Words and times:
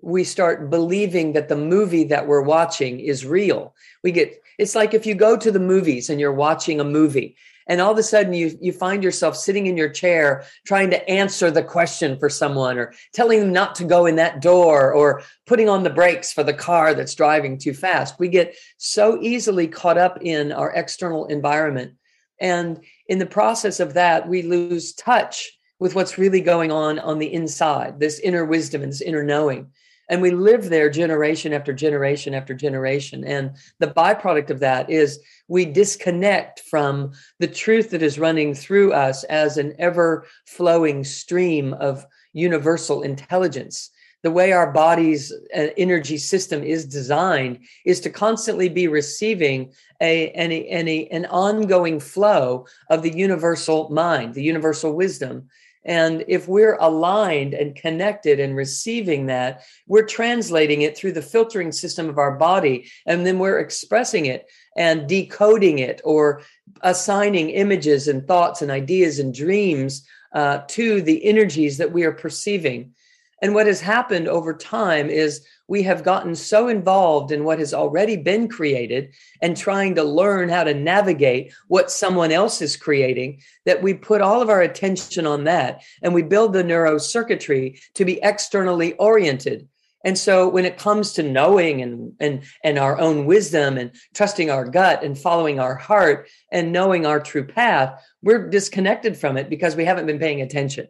we 0.00 0.24
start 0.24 0.70
believing 0.70 1.32
that 1.34 1.48
the 1.48 1.56
movie 1.56 2.04
that 2.04 2.26
we're 2.26 2.42
watching 2.42 3.00
is 3.00 3.26
real. 3.26 3.74
We 4.02 4.12
get 4.12 4.42
it's 4.58 4.74
like 4.74 4.94
if 4.94 5.06
you 5.06 5.14
go 5.14 5.36
to 5.36 5.50
the 5.50 5.60
movies 5.60 6.10
and 6.10 6.20
you're 6.20 6.32
watching 6.32 6.80
a 6.80 6.84
movie 6.84 7.36
and 7.66 7.80
all 7.80 7.92
of 7.92 7.98
a 7.98 8.02
sudden 8.02 8.32
you 8.32 8.56
you 8.60 8.72
find 8.72 9.04
yourself 9.04 9.36
sitting 9.36 9.66
in 9.66 9.76
your 9.76 9.88
chair 9.88 10.44
trying 10.66 10.90
to 10.90 11.08
answer 11.08 11.50
the 11.50 11.62
question 11.62 12.18
for 12.18 12.28
someone 12.28 12.78
or 12.78 12.94
telling 13.12 13.40
them 13.40 13.52
not 13.52 13.74
to 13.74 13.84
go 13.84 14.06
in 14.06 14.16
that 14.16 14.40
door 14.40 14.92
or 14.92 15.22
putting 15.46 15.68
on 15.68 15.82
the 15.82 15.90
brakes 15.90 16.32
for 16.32 16.42
the 16.42 16.54
car 16.54 16.94
that's 16.94 17.14
driving 17.14 17.58
too 17.58 17.74
fast 17.74 18.18
we 18.18 18.28
get 18.28 18.56
so 18.78 19.18
easily 19.20 19.68
caught 19.68 19.98
up 19.98 20.18
in 20.22 20.50
our 20.52 20.72
external 20.72 21.26
environment 21.26 21.94
and 22.40 22.82
in 23.06 23.18
the 23.18 23.26
process 23.26 23.80
of 23.80 23.94
that 23.94 24.28
we 24.28 24.42
lose 24.42 24.92
touch 24.94 25.58
with 25.82 25.96
what's 25.96 26.16
really 26.16 26.40
going 26.40 26.70
on 26.70 27.00
on 27.00 27.18
the 27.18 27.34
inside 27.34 27.98
this 27.98 28.20
inner 28.20 28.44
wisdom 28.44 28.82
and 28.84 28.92
this 28.92 29.00
inner 29.00 29.24
knowing. 29.24 29.66
And 30.08 30.22
we 30.22 30.30
live 30.30 30.70
there 30.70 30.88
generation 30.88 31.52
after 31.52 31.72
generation 31.72 32.34
after 32.34 32.54
generation. 32.54 33.24
And 33.24 33.56
the 33.80 33.88
byproduct 33.88 34.50
of 34.50 34.60
that 34.60 34.88
is 34.88 35.18
we 35.48 35.64
disconnect 35.64 36.60
from 36.60 37.10
the 37.40 37.48
truth 37.48 37.90
that 37.90 38.02
is 38.02 38.16
running 38.16 38.54
through 38.54 38.92
us 38.92 39.24
as 39.24 39.58
an 39.58 39.74
ever 39.80 40.24
flowing 40.46 41.02
stream 41.02 41.74
of 41.74 42.06
universal 42.32 43.02
intelligence. 43.02 43.90
The 44.22 44.30
way 44.30 44.52
our 44.52 44.70
body's 44.70 45.32
uh, 45.32 45.66
energy 45.76 46.16
system 46.16 46.62
is 46.62 46.86
designed 46.86 47.58
is 47.84 47.98
to 48.02 48.10
constantly 48.10 48.68
be 48.68 48.86
receiving 48.86 49.72
a, 50.00 50.28
any, 50.28 50.68
any, 50.68 51.10
an 51.10 51.26
ongoing 51.26 51.98
flow 51.98 52.66
of 52.88 53.02
the 53.02 53.16
universal 53.16 53.90
mind, 53.90 54.34
the 54.34 54.44
universal 54.44 54.92
wisdom 54.92 55.48
and 55.84 56.24
if 56.28 56.46
we're 56.46 56.76
aligned 56.76 57.54
and 57.54 57.74
connected 57.74 58.38
and 58.38 58.54
receiving 58.54 59.26
that, 59.26 59.62
we're 59.86 60.06
translating 60.06 60.82
it 60.82 60.96
through 60.96 61.12
the 61.12 61.22
filtering 61.22 61.72
system 61.72 62.08
of 62.08 62.18
our 62.18 62.36
body. 62.36 62.88
And 63.04 63.26
then 63.26 63.38
we're 63.38 63.58
expressing 63.58 64.26
it 64.26 64.46
and 64.76 65.08
decoding 65.08 65.80
it 65.80 66.00
or 66.04 66.42
assigning 66.82 67.50
images 67.50 68.06
and 68.06 68.26
thoughts 68.26 68.62
and 68.62 68.70
ideas 68.70 69.18
and 69.18 69.34
dreams 69.34 70.06
uh, 70.32 70.58
to 70.68 71.02
the 71.02 71.24
energies 71.24 71.78
that 71.78 71.92
we 71.92 72.04
are 72.04 72.12
perceiving. 72.12 72.94
And 73.42 73.54
what 73.54 73.66
has 73.66 73.80
happened 73.80 74.28
over 74.28 74.54
time 74.54 75.10
is 75.10 75.44
we 75.72 75.82
have 75.84 76.04
gotten 76.04 76.34
so 76.34 76.68
involved 76.68 77.32
in 77.32 77.44
what 77.44 77.58
has 77.58 77.72
already 77.72 78.14
been 78.14 78.46
created 78.46 79.14
and 79.40 79.56
trying 79.56 79.94
to 79.94 80.04
learn 80.04 80.50
how 80.50 80.62
to 80.62 80.74
navigate 80.74 81.50
what 81.66 81.90
someone 81.90 82.30
else 82.30 82.60
is 82.60 82.76
creating 82.76 83.40
that 83.64 83.82
we 83.82 83.94
put 83.94 84.20
all 84.20 84.42
of 84.42 84.50
our 84.50 84.60
attention 84.60 85.26
on 85.26 85.44
that 85.44 85.82
and 86.02 86.12
we 86.12 86.20
build 86.20 86.52
the 86.52 86.62
neurocircuitry 86.62 87.80
to 87.94 88.04
be 88.04 88.20
externally 88.22 88.92
oriented. 88.96 89.66
And 90.04 90.18
so 90.18 90.46
when 90.46 90.66
it 90.66 90.76
comes 90.76 91.14
to 91.14 91.22
knowing 91.22 91.80
and 91.80 92.12
and 92.20 92.42
and 92.62 92.78
our 92.78 93.00
own 93.00 93.24
wisdom 93.24 93.78
and 93.78 93.92
trusting 94.12 94.50
our 94.50 94.66
gut 94.68 95.02
and 95.02 95.16
following 95.16 95.58
our 95.58 95.76
heart 95.76 96.28
and 96.50 96.70
knowing 96.70 97.06
our 97.06 97.18
true 97.20 97.46
path 97.46 97.98
we're 98.22 98.50
disconnected 98.50 99.16
from 99.16 99.38
it 99.38 99.48
because 99.48 99.74
we 99.74 99.86
haven't 99.86 100.06
been 100.06 100.18
paying 100.18 100.42
attention 100.42 100.88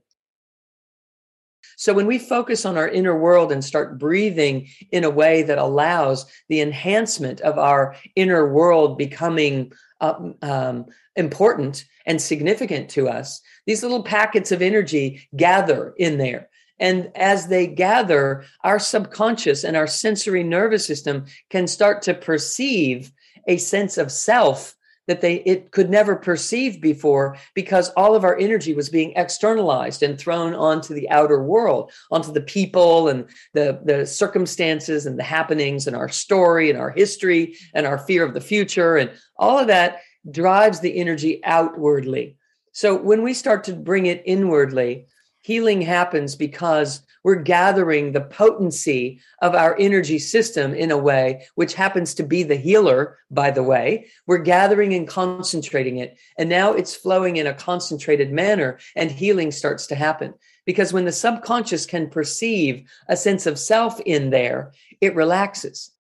so 1.83 1.93
when 1.93 2.07
we 2.07 2.21
focus 2.21 2.65
on 2.65 2.79
our 2.79 2.89
inner 2.89 3.19
world 3.19 3.51
and 3.51 3.65
start 3.65 3.99
breathing 3.99 4.69
in 4.93 5.03
a 5.03 5.11
way 5.11 5.43
that 5.43 5.59
allows 5.59 6.27
the 6.49 6.61
enhancement 6.61 7.41
of 7.41 7.59
our 7.59 7.97
inner 8.15 8.49
world 8.49 8.97
becoming 8.97 9.73
uh, 10.01 10.15
um, 10.43 10.87
important 11.17 11.85
and 12.07 12.23
significant 12.23 12.89
to 12.91 13.09
us, 13.09 13.41
these 13.67 13.83
little 13.83 14.05
packets 14.05 14.53
of 14.53 14.63
energy 14.63 15.27
gather 15.35 15.93
in 15.97 16.19
there. 16.19 16.49
And 16.79 17.11
as 17.17 17.49
they 17.49 17.67
gather, 17.67 18.45
our 18.63 18.79
subconscious 18.79 19.65
and 19.65 19.77
our 19.77 19.89
sensory 19.89 20.45
nervous 20.45 20.87
system 20.87 21.25
can 21.51 21.67
start 21.67 22.03
to 22.03 22.15
perceive 22.15 23.11
a 23.49 23.57
sense 23.57 23.99
of 23.99 24.13
self 24.13 24.77
that 25.09 25.21
they 25.21 25.37
it 25.37 25.71
could 25.73 25.91
never 25.91 26.15
perceive 26.15 26.81
before 26.81 27.37
because 27.55 27.91
all 27.91 28.15
of 28.15 28.25
our 28.25 28.39
energy 28.39 28.75
was 28.75 28.89
being 28.89 29.13
externalized 29.17 30.03
and 30.03 30.19
thrown 30.19 30.55
onto 30.55 30.95
the 30.95 31.09
outer 31.11 31.43
world 31.43 31.91
onto 32.11 32.33
the 32.33 32.41
people 32.41 33.09
and 33.09 33.27
the 33.55 33.81
the 33.85 34.07
circumstances 34.07 35.07
and 35.07 35.19
the 35.19 35.25
happenings 35.25 35.87
and 35.87 35.97
our 35.97 36.09
story 36.09 36.71
and 36.71 36.79
our 36.79 36.91
history 36.91 37.57
and 37.75 37.87
our 37.87 37.99
fear 37.99 38.25
of 38.25 38.35
the 38.35 38.41
future. 38.41 38.97
And 38.97 39.11
all 39.37 39.59
of 39.59 39.67
that 39.69 40.01
drives 40.31 40.81
the 40.81 40.97
energy 40.99 41.41
outwardly. 41.45 42.37
So 42.73 42.97
when 42.97 43.23
we 43.23 43.35
start 43.35 43.65
to 43.65 43.75
bring 43.75 44.07
it 44.07 44.23
inwardly 44.25 45.07
healing 45.43 45.83
happens 45.83 46.35
because 46.35 47.03
we're 47.25 47.37
gathering 47.37 48.13
the 48.13 48.21
potency 48.21 49.21
of 49.41 49.55
our 49.55 49.77
energy 49.79 50.19
system 50.19 50.75
in 50.75 50.91
a 50.91 50.99
way, 50.99 51.47
which 51.55 51.75
happens 51.75 52.15
to 52.15 52.23
be 52.23 52.43
the 52.43 52.57
healer, 52.57 53.19
by 53.31 53.51
the 53.51 53.63
way. 53.63 54.07
We're 54.27 54.39
gathering 54.39 54.95
and 54.95 55.07
concentrating 55.07 55.99
it. 55.99 56.19
And 56.39 56.49
now 56.49 56.73
it's 56.73 56.97
flowing 56.97 57.37
in 57.37 57.47
a 57.47 57.55
concentrated 57.55 58.33
manner, 58.33 58.79
and 58.97 59.11
healing 59.11 59.53
starts 59.53 59.87
to 59.89 59.95
happen. 59.95 60.35
Because 60.65 60.93
when 60.93 61.05
the 61.05 61.13
subconscious 61.13 61.87
can 61.87 62.09
perceive 62.09 62.89
a 63.09 63.17
sense 63.17 63.47
of 63.47 63.59
self 63.59 64.01
in 64.01 64.31
there, 64.31 64.73
it 65.01 65.15
relaxes. 65.15 65.91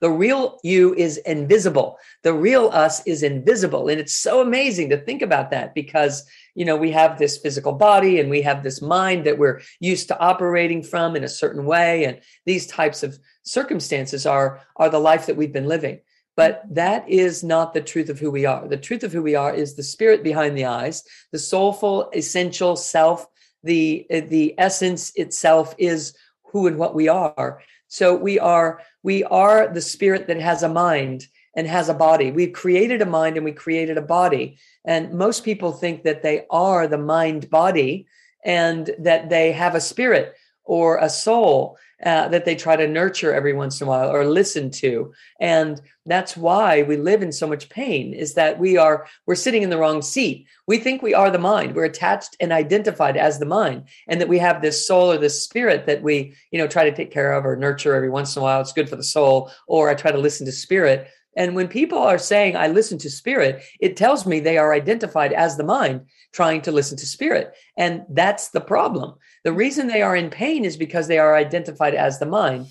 The 0.00 0.10
real 0.10 0.58
you 0.62 0.94
is 0.94 1.16
invisible. 1.18 1.98
The 2.22 2.34
real 2.34 2.68
us 2.72 3.04
is 3.06 3.22
invisible. 3.22 3.88
And 3.88 3.98
it's 3.98 4.14
so 4.14 4.42
amazing 4.42 4.90
to 4.90 4.98
think 4.98 5.22
about 5.22 5.50
that 5.52 5.74
because, 5.74 6.24
you 6.54 6.64
know, 6.66 6.76
we 6.76 6.90
have 6.90 7.18
this 7.18 7.38
physical 7.38 7.72
body 7.72 8.20
and 8.20 8.28
we 8.28 8.42
have 8.42 8.62
this 8.62 8.82
mind 8.82 9.24
that 9.24 9.38
we're 9.38 9.62
used 9.80 10.08
to 10.08 10.18
operating 10.18 10.82
from 10.82 11.16
in 11.16 11.24
a 11.24 11.28
certain 11.28 11.64
way. 11.64 12.04
And 12.04 12.20
these 12.44 12.66
types 12.66 13.02
of 13.02 13.18
circumstances 13.42 14.26
are, 14.26 14.60
are 14.76 14.90
the 14.90 14.98
life 14.98 15.26
that 15.26 15.36
we've 15.36 15.52
been 15.52 15.68
living. 15.68 16.00
But 16.36 16.62
that 16.70 17.08
is 17.08 17.42
not 17.42 17.72
the 17.72 17.80
truth 17.80 18.10
of 18.10 18.18
who 18.18 18.30
we 18.30 18.44
are. 18.44 18.68
The 18.68 18.76
truth 18.76 19.02
of 19.02 19.12
who 19.12 19.22
we 19.22 19.34
are 19.34 19.54
is 19.54 19.74
the 19.74 19.82
spirit 19.82 20.22
behind 20.22 20.56
the 20.56 20.66
eyes, 20.66 21.02
the 21.32 21.38
soulful, 21.38 22.10
essential 22.14 22.76
self, 22.76 23.26
the, 23.64 24.06
the 24.10 24.54
essence 24.58 25.12
itself 25.16 25.74
is 25.78 26.14
who 26.44 26.66
and 26.66 26.76
what 26.76 26.94
we 26.94 27.08
are. 27.08 27.62
So 27.88 28.14
we 28.14 28.38
are 28.38 28.80
we 29.02 29.24
are 29.24 29.68
the 29.68 29.80
spirit 29.80 30.26
that 30.26 30.40
has 30.40 30.62
a 30.62 30.68
mind 30.68 31.26
and 31.56 31.66
has 31.66 31.88
a 31.88 31.94
body. 31.94 32.30
We've 32.30 32.52
created 32.52 33.00
a 33.00 33.06
mind 33.06 33.36
and 33.36 33.44
we 33.44 33.52
created 33.52 33.96
a 33.96 34.02
body. 34.02 34.58
And 34.84 35.14
most 35.14 35.44
people 35.44 35.72
think 35.72 36.02
that 36.04 36.22
they 36.22 36.44
are 36.50 36.86
the 36.86 36.98
mind 36.98 37.48
body 37.48 38.06
and 38.44 38.90
that 38.98 39.30
they 39.30 39.52
have 39.52 39.74
a 39.74 39.80
spirit 39.80 40.34
or 40.64 40.98
a 40.98 41.08
soul 41.08 41.78
uh, 42.04 42.28
that 42.28 42.44
they 42.44 42.54
try 42.54 42.76
to 42.76 42.86
nurture 42.86 43.32
every 43.32 43.54
once 43.54 43.80
in 43.80 43.86
a 43.86 43.90
while 43.90 44.10
or 44.10 44.26
listen 44.26 44.70
to. 44.70 45.12
And 45.40 45.80
that's 46.04 46.36
why 46.36 46.82
we 46.82 46.96
live 46.96 47.22
in 47.22 47.32
so 47.32 47.46
much 47.46 47.68
pain 47.68 48.12
is 48.12 48.34
that 48.34 48.58
we 48.58 48.76
are 48.76 49.06
we're 49.26 49.34
sitting 49.34 49.62
in 49.62 49.70
the 49.70 49.78
wrong 49.78 50.02
seat. 50.02 50.46
We 50.66 50.78
think 50.78 51.00
we 51.00 51.14
are 51.14 51.30
the 51.30 51.38
mind. 51.38 51.74
We're 51.74 51.84
attached 51.84 52.36
and 52.38 52.52
identified 52.52 53.16
as 53.16 53.38
the 53.38 53.46
mind 53.46 53.84
and 54.08 54.20
that 54.20 54.28
we 54.28 54.38
have 54.38 54.60
this 54.60 54.86
soul 54.86 55.10
or 55.10 55.18
this 55.18 55.42
spirit 55.42 55.86
that 55.86 56.02
we 56.02 56.34
you 56.50 56.58
know 56.58 56.68
try 56.68 56.88
to 56.88 56.94
take 56.94 57.10
care 57.10 57.32
of 57.32 57.46
or 57.46 57.56
nurture 57.56 57.94
every 57.94 58.10
once 58.10 58.36
in 58.36 58.40
a 58.40 58.42
while. 58.42 58.60
It's 58.60 58.72
good 58.72 58.90
for 58.90 58.96
the 58.96 59.02
soul 59.02 59.50
or 59.66 59.88
i 59.88 59.94
try 59.94 60.12
to 60.12 60.18
listen 60.18 60.46
to 60.46 60.52
spirit 60.52 61.08
and 61.36 61.54
when 61.54 61.68
people 61.68 61.98
are 61.98 62.18
saying, 62.18 62.56
I 62.56 62.68
listen 62.68 62.96
to 62.98 63.10
spirit, 63.10 63.62
it 63.78 63.96
tells 63.96 64.24
me 64.24 64.40
they 64.40 64.56
are 64.56 64.72
identified 64.72 65.34
as 65.34 65.56
the 65.56 65.64
mind 65.64 66.06
trying 66.32 66.62
to 66.62 66.72
listen 66.72 66.96
to 66.98 67.06
spirit. 67.06 67.54
And 67.76 68.02
that's 68.08 68.48
the 68.48 68.60
problem. 68.60 69.14
The 69.44 69.52
reason 69.52 69.86
they 69.86 70.02
are 70.02 70.16
in 70.16 70.30
pain 70.30 70.64
is 70.64 70.76
because 70.78 71.08
they 71.08 71.18
are 71.18 71.36
identified 71.36 71.94
as 71.94 72.18
the 72.18 72.26
mind. 72.26 72.66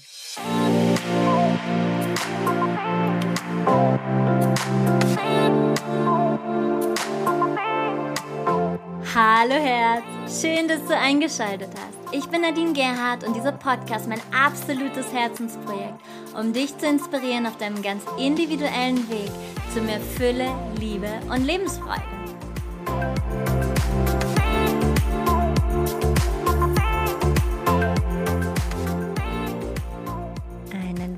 Hallo 9.13 9.55
Herz, 9.55 10.41
schön, 10.41 10.67
dass 10.67 10.85
du 10.87 10.97
eingeschaltet 10.97 11.69
hast. 11.73 11.95
Ich 12.11 12.25
bin 12.27 12.41
Nadine 12.41 12.73
Gerhardt 12.73 13.23
und 13.23 13.33
dieser 13.35 13.51
Podcast 13.51 14.07
mein 14.07 14.21
absolutes 14.33 15.11
Herzensprojekt, 15.13 15.99
um 16.37 16.53
dich 16.53 16.77
zu 16.77 16.87
inspirieren 16.87 17.45
auf 17.45 17.57
deinem 17.57 17.81
ganz 17.81 18.03
individuellen 18.17 19.09
Weg 19.09 19.31
zu 19.73 19.81
mehr 19.81 19.99
Fülle, 19.99 20.53
Liebe 20.79 21.09
und 21.29 21.45
Lebensfreude. 21.45 22.15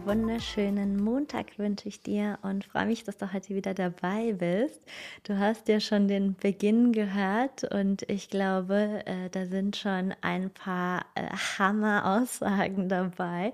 wunderschönen 0.07 1.03
Montag 1.03 1.59
wünsche 1.59 1.89
ich 1.89 2.01
dir 2.01 2.39
und 2.41 2.63
freue 2.63 2.85
mich, 2.85 3.03
dass 3.03 3.17
du 3.17 3.33
heute 3.33 3.53
wieder 3.55 3.73
dabei 3.73 4.31
bist. 4.31 4.79
Du 5.23 5.37
hast 5.37 5.67
ja 5.67 5.81
schon 5.81 6.07
den 6.07 6.35
Beginn 6.35 6.93
gehört 6.93 7.65
und 7.73 8.03
ich 8.09 8.29
glaube, 8.29 9.03
äh, 9.05 9.29
da 9.31 9.47
sind 9.47 9.75
schon 9.75 10.13
ein 10.21 10.49
paar 10.49 11.05
äh, 11.15 11.27
Hammer-Aussagen 11.57 12.87
dabei 12.87 13.51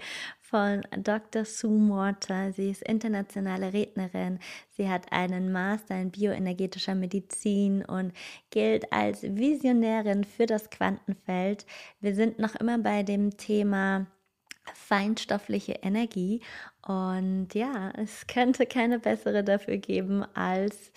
von 0.54 0.84
Dr. 0.96 1.46
Sue 1.46 1.80
Morter. 1.80 2.54
Sie 2.54 2.70
ist 2.70 2.84
internationale 2.84 3.74
Rednerin. 3.74 4.38
Sie 4.70 4.88
hat 4.88 5.12
einen 5.12 5.52
Master 5.52 6.00
in 6.00 6.12
bioenergetischer 6.12 6.94
Medizin 6.94 7.84
und 7.84 8.14
gilt 8.52 8.94
als 8.94 9.24
Visionärin 9.24 10.24
für 10.24 10.46
das 10.46 10.70
Quantenfeld. 10.70 11.66
Wir 12.02 12.14
sind 12.14 12.38
noch 12.38 12.54
immer 12.54 12.78
bei 12.78 13.02
dem 13.02 13.36
Thema 13.36 14.06
feinstoffliche 14.76 15.80
Energie. 15.82 16.42
Und 16.86 17.56
ja, 17.56 17.92
es 17.98 18.28
könnte 18.28 18.68
keine 18.68 19.00
bessere 19.00 19.44
dafür 19.44 19.78
geben 19.78 20.24
als 20.36 20.92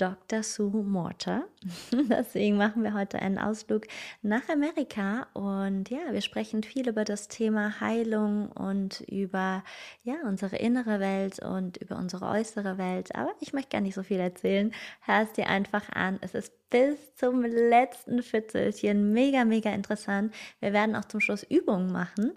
Dr. 0.00 0.42
Sue 0.42 0.82
Morter. 0.82 1.44
Deswegen 1.92 2.56
machen 2.56 2.82
wir 2.82 2.94
heute 2.94 3.18
einen 3.18 3.36
Ausflug 3.36 3.86
nach 4.22 4.48
Amerika 4.48 5.26
und 5.34 5.90
ja, 5.90 5.98
wir 6.10 6.22
sprechen 6.22 6.62
viel 6.62 6.88
über 6.88 7.04
das 7.04 7.28
Thema 7.28 7.80
Heilung 7.80 8.50
und 8.52 9.02
über 9.02 9.62
ja, 10.02 10.14
unsere 10.24 10.56
innere 10.56 11.00
Welt 11.00 11.40
und 11.40 11.76
über 11.76 11.96
unsere 11.96 12.24
äußere 12.26 12.78
Welt. 12.78 13.14
Aber 13.14 13.30
ich 13.40 13.52
möchte 13.52 13.72
gar 13.72 13.82
nicht 13.82 13.94
so 13.94 14.02
viel 14.02 14.20
erzählen. 14.20 14.72
Hör 15.02 15.22
es 15.22 15.32
dir 15.34 15.48
einfach 15.48 15.90
an. 15.90 16.18
Es 16.22 16.34
ist 16.34 16.52
bis 16.70 17.14
zum 17.16 17.42
letzten 17.42 18.22
Fitzelchen 18.22 19.12
mega, 19.12 19.44
mega 19.44 19.70
interessant. 19.70 20.34
Wir 20.60 20.72
werden 20.72 20.96
auch 20.96 21.04
zum 21.04 21.20
Schluss 21.20 21.42
Übungen 21.42 21.92
machen. 21.92 22.32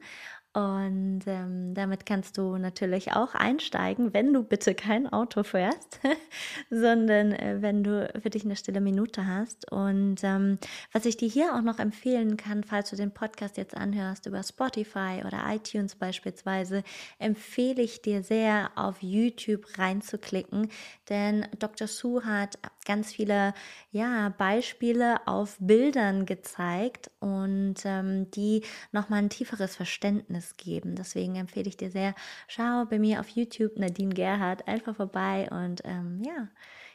Und 0.54 1.22
ähm, 1.26 1.74
damit 1.74 2.06
kannst 2.06 2.38
du 2.38 2.58
natürlich 2.58 3.14
auch 3.14 3.34
einsteigen, 3.34 4.14
wenn 4.14 4.32
du 4.34 4.44
bitte 4.44 4.76
kein 4.76 5.12
Auto 5.12 5.42
fährst, 5.42 6.00
sondern 6.70 7.32
äh, 7.32 7.58
wenn 7.62 7.84
du 7.84 8.08
für 8.22 8.30
dich 8.30 8.46
eine 8.46 8.56
stille 8.56 8.80
Minute 8.80 9.26
hast. 9.26 9.72
Und 9.72 10.24
ähm, 10.24 10.60
was 10.92 11.06
ich 11.06 11.18
dir 11.18 11.28
hier 11.28 11.56
auch 11.56 11.64
noch 11.64 11.80
empfehlen 11.80 12.38
kann, 12.38 12.64
falls 12.64 12.92
du 12.92 12.96
den 12.96 13.12
Podcast 13.12 13.58
jetzt 13.58 13.76
anhörst 13.76 14.28
über 14.28 14.44
Spotify 14.44 15.24
oder 15.26 15.44
iTunes 15.50 15.96
beispielsweise, 15.96 16.84
empfehle 17.18 17.82
ich 17.82 18.04
dir 18.04 18.22
sehr, 18.22 18.70
auf 18.76 19.02
YouTube 19.02 19.66
reinzuklicken, 19.80 20.70
denn 21.10 21.48
Dr. 21.58 21.88
Sue 21.88 22.24
hat 22.26 22.60
ganz 22.86 23.12
viele 23.12 23.54
ja, 23.92 24.30
Beispiele 24.38 25.26
auf 25.28 25.58
Bildern 25.60 26.26
gezeigt 26.26 27.10
und 27.20 27.76
ähm, 27.86 28.30
die 28.32 28.64
nochmal 28.92 29.20
ein 29.20 29.30
tieferes 29.30 29.76
Verständnis 29.76 30.43
Erlebnis 30.44 30.58
geben. 30.58 30.96
Deswegen 30.96 31.36
empfehle 31.36 31.68
ich 31.68 31.78
dir 31.78 31.92
sehr, 31.92 32.16
schau 32.48 32.86
bei 32.86 33.00
mir 33.00 33.20
auf 33.20 33.30
YouTube 33.30 33.78
Nadine 33.78 34.14
Gerhardt 34.14 34.68
einfach 34.68 34.96
vorbei 34.96 35.48
und 35.52 35.82
ähm, 35.86 36.22
ja, 36.26 36.50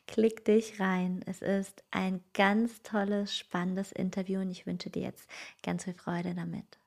klick 0.07 0.45
dich 0.45 0.81
rein. 0.81 1.23
Es 1.27 1.43
ist 1.43 1.83
ein 1.91 2.23
ganz 2.35 2.83
tolles, 2.83 3.37
spannendes 3.37 3.93
Interview 3.93 4.41
und 4.41 4.51
ich 4.51 4.67
wünsche 4.67 4.91
dir 4.91 5.03
jetzt 5.03 5.29
ganz 5.63 5.85
viel 5.85 5.95
Freude 5.95 6.35
damit. 6.35 6.79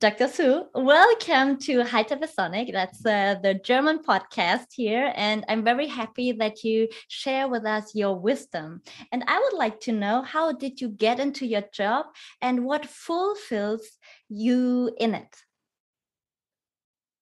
Dr. 0.00 0.26
Sue, 0.26 0.66
welcome 0.74 1.58
to 1.58 1.84
Hypervisonic. 1.84 2.72
That's 2.72 3.06
uh, 3.06 3.36
the 3.40 3.54
German 3.54 4.00
podcast 4.02 4.72
here. 4.72 5.12
And 5.14 5.44
I'm 5.48 5.62
very 5.62 5.86
happy 5.86 6.32
that 6.32 6.64
you 6.64 6.88
share 7.06 7.46
with 7.46 7.64
us 7.64 7.94
your 7.94 8.18
wisdom. 8.18 8.82
And 9.12 9.22
I 9.28 9.38
would 9.38 9.56
like 9.56 9.78
to 9.82 9.92
know 9.92 10.22
how 10.22 10.50
did 10.50 10.80
you 10.80 10.88
get 10.88 11.20
into 11.20 11.46
your 11.46 11.62
job 11.72 12.06
and 12.42 12.64
what 12.64 12.84
fulfills 12.84 13.86
you 14.28 14.90
in 14.98 15.14
it? 15.14 15.45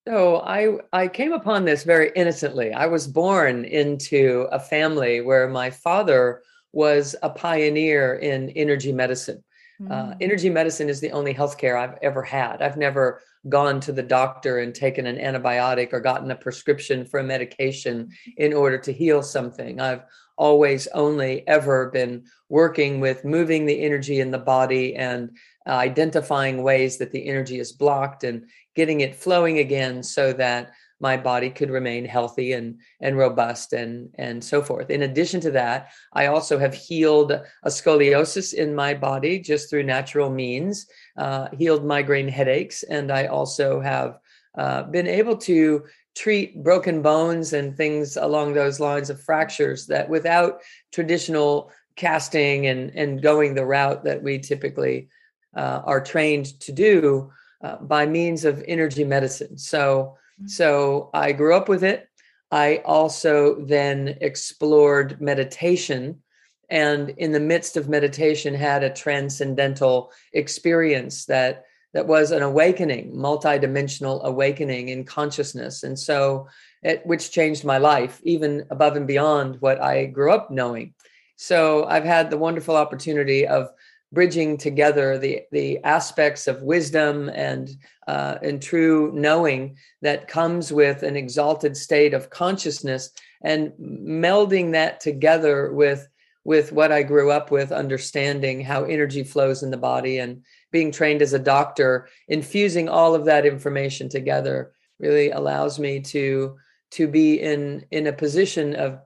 So 0.06 0.40
I 0.40 0.76
I 0.92 1.08
came 1.08 1.32
upon 1.32 1.64
this 1.64 1.84
very 1.84 2.12
innocently. 2.14 2.72
I 2.72 2.86
was 2.86 3.06
born 3.06 3.64
into 3.64 4.46
a 4.52 4.60
family 4.60 5.22
where 5.22 5.48
my 5.48 5.70
father 5.70 6.42
was 6.72 7.16
a 7.22 7.30
pioneer 7.30 8.16
in 8.16 8.50
energy 8.50 8.92
medicine. 8.92 9.42
Uh, 9.80 9.84
mm. 9.84 10.12
Uh, 10.12 10.14
energy 10.20 10.50
medicine 10.50 10.88
is 10.88 11.00
the 11.00 11.12
only 11.12 11.34
healthcare 11.34 11.78
I've 11.78 11.98
ever 12.02 12.22
had. 12.22 12.62
I've 12.62 12.76
never 12.76 13.22
gone 13.48 13.80
to 13.80 13.92
the 13.92 14.02
doctor 14.02 14.58
and 14.58 14.74
taken 14.74 15.06
an 15.06 15.16
antibiotic 15.16 15.92
or 15.92 16.00
gotten 16.00 16.30
a 16.30 16.36
prescription 16.36 17.04
for 17.04 17.20
a 17.20 17.24
medication 17.24 18.10
in 18.36 18.52
order 18.52 18.78
to 18.78 18.92
heal 18.92 19.22
something. 19.22 19.80
I've 19.80 20.02
always 20.36 20.86
only 20.88 21.46
ever 21.46 21.90
been 21.90 22.24
working 22.48 23.00
with 23.00 23.24
moving 23.24 23.66
the 23.66 23.82
energy 23.82 24.20
in 24.20 24.30
the 24.30 24.38
body 24.38 24.96
and 24.96 25.30
uh, 25.66 25.72
identifying 25.72 26.62
ways 26.62 26.98
that 26.98 27.12
the 27.12 27.26
energy 27.26 27.58
is 27.58 27.72
blocked 27.72 28.24
and 28.24 28.46
getting 28.74 29.00
it 29.00 29.14
flowing 29.14 29.58
again 29.58 30.02
so 30.02 30.32
that 30.32 30.72
my 31.00 31.16
body 31.16 31.50
could 31.50 31.70
remain 31.70 32.04
healthy 32.04 32.52
and 32.52 32.80
and 33.00 33.18
robust 33.18 33.72
and 33.72 34.10
and 34.14 34.42
so 34.42 34.62
forth. 34.62 34.90
In 34.90 35.02
addition 35.02 35.40
to 35.40 35.50
that 35.52 35.90
i 36.12 36.26
also 36.26 36.58
have 36.58 36.74
healed 36.74 37.32
a 37.32 37.68
scoliosis 37.68 38.54
in 38.54 38.74
my 38.74 38.94
body 38.94 39.38
just 39.38 39.68
through 39.68 39.82
natural 39.82 40.30
means 40.30 40.86
uh, 41.18 41.48
healed 41.58 41.84
migraine 41.84 42.28
headaches 42.28 42.82
and 42.84 43.10
i 43.10 43.26
also 43.26 43.80
have 43.80 44.18
uh, 44.56 44.82
been 44.84 45.06
able 45.06 45.36
to 45.36 45.84
treat 46.14 46.62
broken 46.62 47.02
bones 47.02 47.52
and 47.52 47.76
things 47.76 48.16
along 48.16 48.52
those 48.52 48.78
lines 48.78 49.10
of 49.10 49.20
fractures 49.20 49.86
that 49.86 50.08
without 50.08 50.60
traditional 50.92 51.70
casting 51.96 52.66
and 52.66 52.90
and 52.94 53.22
going 53.22 53.54
the 53.54 53.66
route 53.66 54.04
that 54.04 54.22
we 54.22 54.38
typically 54.38 55.08
uh, 55.56 55.80
are 55.84 56.00
trained 56.00 56.58
to 56.60 56.72
do 56.72 57.30
uh, 57.64 57.76
by 57.76 58.04
means 58.04 58.44
of 58.44 58.62
energy 58.68 59.04
medicine. 59.04 59.56
So, 59.56 60.16
mm-hmm. 60.38 60.48
so 60.48 61.10
I 61.14 61.32
grew 61.32 61.56
up 61.56 61.68
with 61.68 61.82
it. 61.82 62.08
I 62.50 62.82
also 62.84 63.56
then 63.64 64.18
explored 64.20 65.20
meditation 65.20 66.22
and 66.68 67.10
in 67.10 67.32
the 67.32 67.40
midst 67.40 67.76
of 67.76 67.88
meditation 67.88 68.54
had 68.54 68.82
a 68.82 68.90
transcendental 68.90 70.12
experience 70.32 71.26
that 71.26 71.64
that 71.92 72.06
was 72.06 72.32
an 72.32 72.42
awakening 72.42 73.12
multidimensional 73.14 74.22
awakening 74.24 74.88
in 74.88 75.04
consciousness 75.04 75.82
and 75.82 75.98
so 75.98 76.48
it, 76.82 77.04
which 77.06 77.30
changed 77.30 77.64
my 77.64 77.78
life 77.78 78.20
even 78.24 78.66
above 78.70 78.96
and 78.96 79.06
beyond 79.06 79.60
what 79.60 79.80
i 79.80 80.06
grew 80.06 80.32
up 80.32 80.50
knowing 80.50 80.94
so 81.36 81.84
i've 81.84 82.04
had 82.04 82.30
the 82.30 82.38
wonderful 82.38 82.76
opportunity 82.76 83.46
of 83.46 83.68
bridging 84.14 84.56
together 84.56 85.18
the 85.18 85.42
the 85.52 85.78
aspects 85.84 86.46
of 86.46 86.62
wisdom 86.62 87.28
and 87.28 87.70
uh, 88.06 88.36
and 88.42 88.62
true 88.62 89.12
knowing 89.14 89.76
that 90.02 90.28
comes 90.28 90.72
with 90.72 91.02
an 91.02 91.16
exalted 91.16 91.76
state 91.76 92.14
of 92.14 92.30
consciousness 92.30 93.10
and 93.42 93.72
melding 93.80 94.72
that 94.72 95.00
together 95.00 95.72
with 95.72 96.08
with 96.44 96.72
what 96.72 96.92
I 96.92 97.02
grew 97.02 97.30
up 97.30 97.50
with, 97.50 97.72
understanding 97.72 98.60
how 98.60 98.84
energy 98.84 99.24
flows 99.24 99.62
in 99.62 99.70
the 99.70 99.78
body 99.78 100.18
and 100.18 100.42
being 100.70 100.92
trained 100.92 101.22
as 101.22 101.32
a 101.32 101.38
doctor, 101.38 102.08
infusing 102.28 102.88
all 102.88 103.14
of 103.14 103.24
that 103.24 103.46
information 103.46 104.10
together 104.10 104.72
really 104.98 105.30
allows 105.30 105.78
me 105.78 106.00
to 106.00 106.56
to 106.92 107.08
be 107.08 107.40
in 107.40 107.84
in 107.90 108.06
a 108.06 108.12
position 108.12 108.74
of 108.76 109.00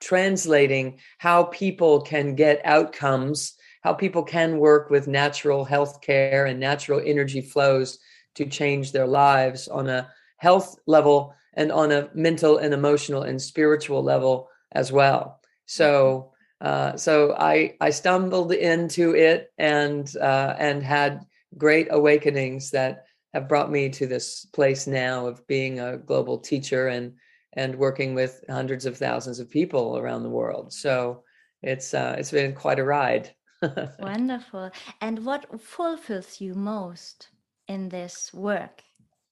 translating 0.00 0.98
how 1.18 1.44
people 1.44 2.00
can 2.00 2.34
get 2.34 2.60
outcomes 2.64 3.53
how 3.84 3.92
people 3.92 4.22
can 4.22 4.58
work 4.58 4.88
with 4.88 5.06
natural 5.06 5.62
health 5.62 6.00
care 6.00 6.46
and 6.46 6.58
natural 6.58 7.02
energy 7.04 7.42
flows 7.42 7.98
to 8.34 8.46
change 8.46 8.90
their 8.90 9.06
lives 9.06 9.68
on 9.68 9.88
a 9.88 10.10
health 10.38 10.76
level 10.86 11.34
and 11.52 11.70
on 11.70 11.92
a 11.92 12.08
mental 12.14 12.58
and 12.58 12.72
emotional 12.72 13.22
and 13.22 13.40
spiritual 13.40 14.02
level 14.02 14.48
as 14.72 14.90
well. 14.90 15.40
So, 15.66 16.32
uh, 16.62 16.96
so 16.96 17.36
I 17.38 17.76
I 17.80 17.90
stumbled 17.90 18.52
into 18.52 19.14
it 19.14 19.52
and 19.58 20.10
uh, 20.16 20.56
and 20.58 20.82
had 20.82 21.26
great 21.58 21.88
awakenings 21.90 22.70
that 22.70 23.04
have 23.34 23.48
brought 23.48 23.70
me 23.70 23.90
to 23.90 24.06
this 24.06 24.46
place 24.46 24.86
now 24.86 25.26
of 25.26 25.46
being 25.46 25.78
a 25.78 25.98
global 25.98 26.38
teacher 26.38 26.88
and 26.88 27.12
and 27.52 27.76
working 27.76 28.14
with 28.14 28.42
hundreds 28.48 28.86
of 28.86 28.96
thousands 28.96 29.40
of 29.40 29.50
people 29.50 29.98
around 29.98 30.22
the 30.22 30.36
world. 30.40 30.72
So 30.72 31.22
it's 31.62 31.92
uh, 31.92 32.16
it's 32.18 32.30
been 32.30 32.54
quite 32.54 32.78
a 32.78 32.84
ride. 32.84 33.34
Wonderful. 33.98 34.70
And 35.00 35.24
what 35.24 35.60
fulfills 35.60 36.40
you 36.40 36.54
most 36.54 37.28
in 37.68 37.88
this 37.88 38.32
work? 38.32 38.82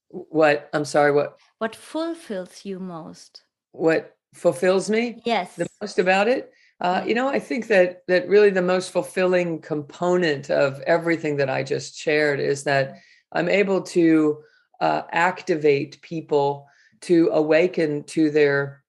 What? 0.09 0.69
I'm 0.73 0.85
sorry, 0.85 1.13
what? 1.13 1.39
What 1.59 1.75
fulfills 1.75 2.65
you 2.65 2.79
most? 2.79 3.43
What 3.73 4.17
fulfills 4.35 4.91
me? 4.91 5.23
Yes. 5.25 5.57
The 5.57 5.67
most 5.81 5.99
about 5.99 6.29
it? 6.29 6.53
Uh, 6.81 7.05
you 7.07 7.15
know, 7.15 7.29
I 7.29 7.39
think 7.39 7.69
that 7.69 8.03
that 8.09 8.29
really 8.29 8.51
the 8.51 8.63
most 8.63 8.91
fulfilling 8.91 9.61
component 9.61 10.51
of 10.51 10.81
everything 10.81 11.37
that 11.37 11.49
I 11.49 11.63
just 11.63 11.97
shared 11.97 12.41
is 12.41 12.65
that 12.65 12.97
I'm 13.31 13.49
able 13.49 13.83
to 13.83 14.43
uh, 14.81 15.03
activate 15.13 16.03
people 16.03 16.67
to 17.03 17.31
awaken 17.33 18.05
to 18.05 18.31
their 18.31 18.83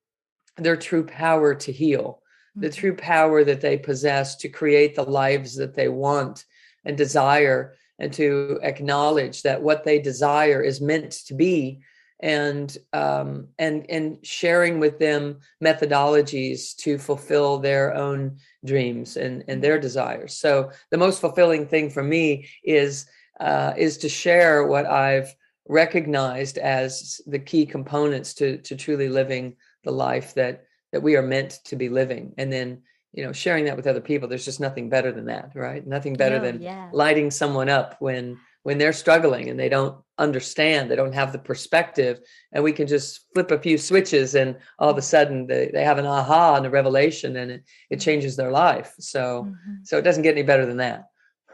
their 0.58 0.76
true 0.76 1.06
power 1.06 1.56
to 1.56 1.72
heal 1.72 2.23
the 2.56 2.68
mm-hmm. 2.68 2.80
true 2.80 2.96
power 2.96 3.44
that 3.44 3.62
they 3.62 3.78
possess 3.78 4.36
to 4.38 4.50
create 4.50 4.96
the 4.96 5.04
lives 5.04 5.56
that 5.56 5.76
they 5.76 5.88
want 5.88 6.46
and 6.86 6.98
desire 6.98 7.76
and 8.00 8.12
to 8.14 8.60
acknowledge 8.64 9.44
that 9.44 9.62
what 9.62 9.84
they 9.84 10.00
desire 10.00 10.62
is 10.62 10.82
meant 10.82 11.12
to 11.12 11.34
be 11.34 11.82
and 12.20 12.78
um, 12.94 13.50
and 13.60 13.86
and 13.90 14.26
sharing 14.26 14.80
with 14.80 14.98
them 14.98 15.40
methodologies 15.62 16.74
to 16.78 16.98
fulfill 16.98 17.60
their 17.60 17.94
own 17.94 18.38
dreams 18.64 19.18
and 19.18 19.44
and 19.50 19.62
their 19.62 19.78
desires. 19.78 20.38
So 20.38 20.72
the 20.90 20.98
most 20.98 21.20
fulfilling 21.20 21.68
thing 21.68 21.90
for 21.90 22.02
me 22.02 22.48
is 22.64 23.08
uh, 23.42 23.74
is 23.78 23.98
to 24.00 24.10
share 24.10 24.66
what 24.66 24.86
I've 24.86 25.36
recognized 25.68 26.58
as 26.58 27.20
the 27.28 27.40
key 27.40 27.66
components 27.66 28.34
to 28.36 28.58
to 28.60 28.78
truly 28.78 29.10
living 29.10 29.58
the 29.84 29.92
life 29.92 30.34
that 30.36 30.64
that 30.94 31.04
we 31.04 31.18
are 31.18 31.22
meant 31.22 31.60
to 31.66 31.76
be 31.76 31.90
living, 31.90 32.34
and 32.38 32.54
then 32.54 32.84
you 33.12 33.26
know 33.26 33.34
sharing 33.34 33.66
that 33.66 33.76
with 33.76 33.88
other 33.88 34.00
people. 34.00 34.30
There's 34.30 34.46
just 34.46 34.62
nothing 34.62 34.90
better 34.90 35.12
than 35.12 35.26
that, 35.26 35.52
right? 35.56 35.86
Nothing 35.86 36.14
better 36.14 36.40
than 36.40 36.62
yeah. 36.62 36.90
lighting 36.94 37.32
someone 37.32 37.68
up 37.68 37.98
when 38.00 38.40
when 38.62 38.78
they're 38.78 38.94
struggling 38.94 39.50
and 39.50 39.60
they 39.60 39.68
don't 39.68 39.98
understand, 40.18 40.90
they 40.90 40.96
don't 40.96 41.14
have 41.14 41.34
the 41.34 41.40
perspective, 41.40 42.20
and 42.54 42.64
we 42.64 42.72
can 42.72 42.88
just 42.88 43.26
flip 43.34 43.52
a 43.52 43.60
few 43.60 43.78
switches 43.78 44.36
and 44.36 44.56
all 44.80 44.90
of 44.90 44.98
a 44.98 45.02
sudden 45.02 45.48
they, 45.48 45.70
they 45.74 45.84
have 45.84 45.98
an 45.98 46.06
aha 46.06 46.56
and 46.56 46.66
a 46.66 46.70
revelation 46.70 47.36
and 47.36 47.52
it, 47.52 47.64
it 47.90 48.00
changes 48.00 48.36
their 48.36 48.52
life. 48.52 48.94
So 49.00 49.44
mm-hmm. 49.44 49.84
so 49.84 49.98
it 49.98 50.04
doesn't 50.04 50.24
get 50.24 50.36
any 50.36 50.44
better 50.44 50.66
than 50.66 50.78
that. 50.78 51.10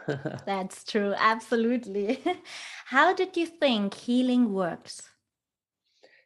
That's 0.46 0.84
true, 0.84 1.14
absolutely. 1.18 2.24
How 2.86 3.14
did 3.14 3.38
you 3.38 3.46
think 3.46 3.94
healing 3.94 4.54
works? 4.54 5.09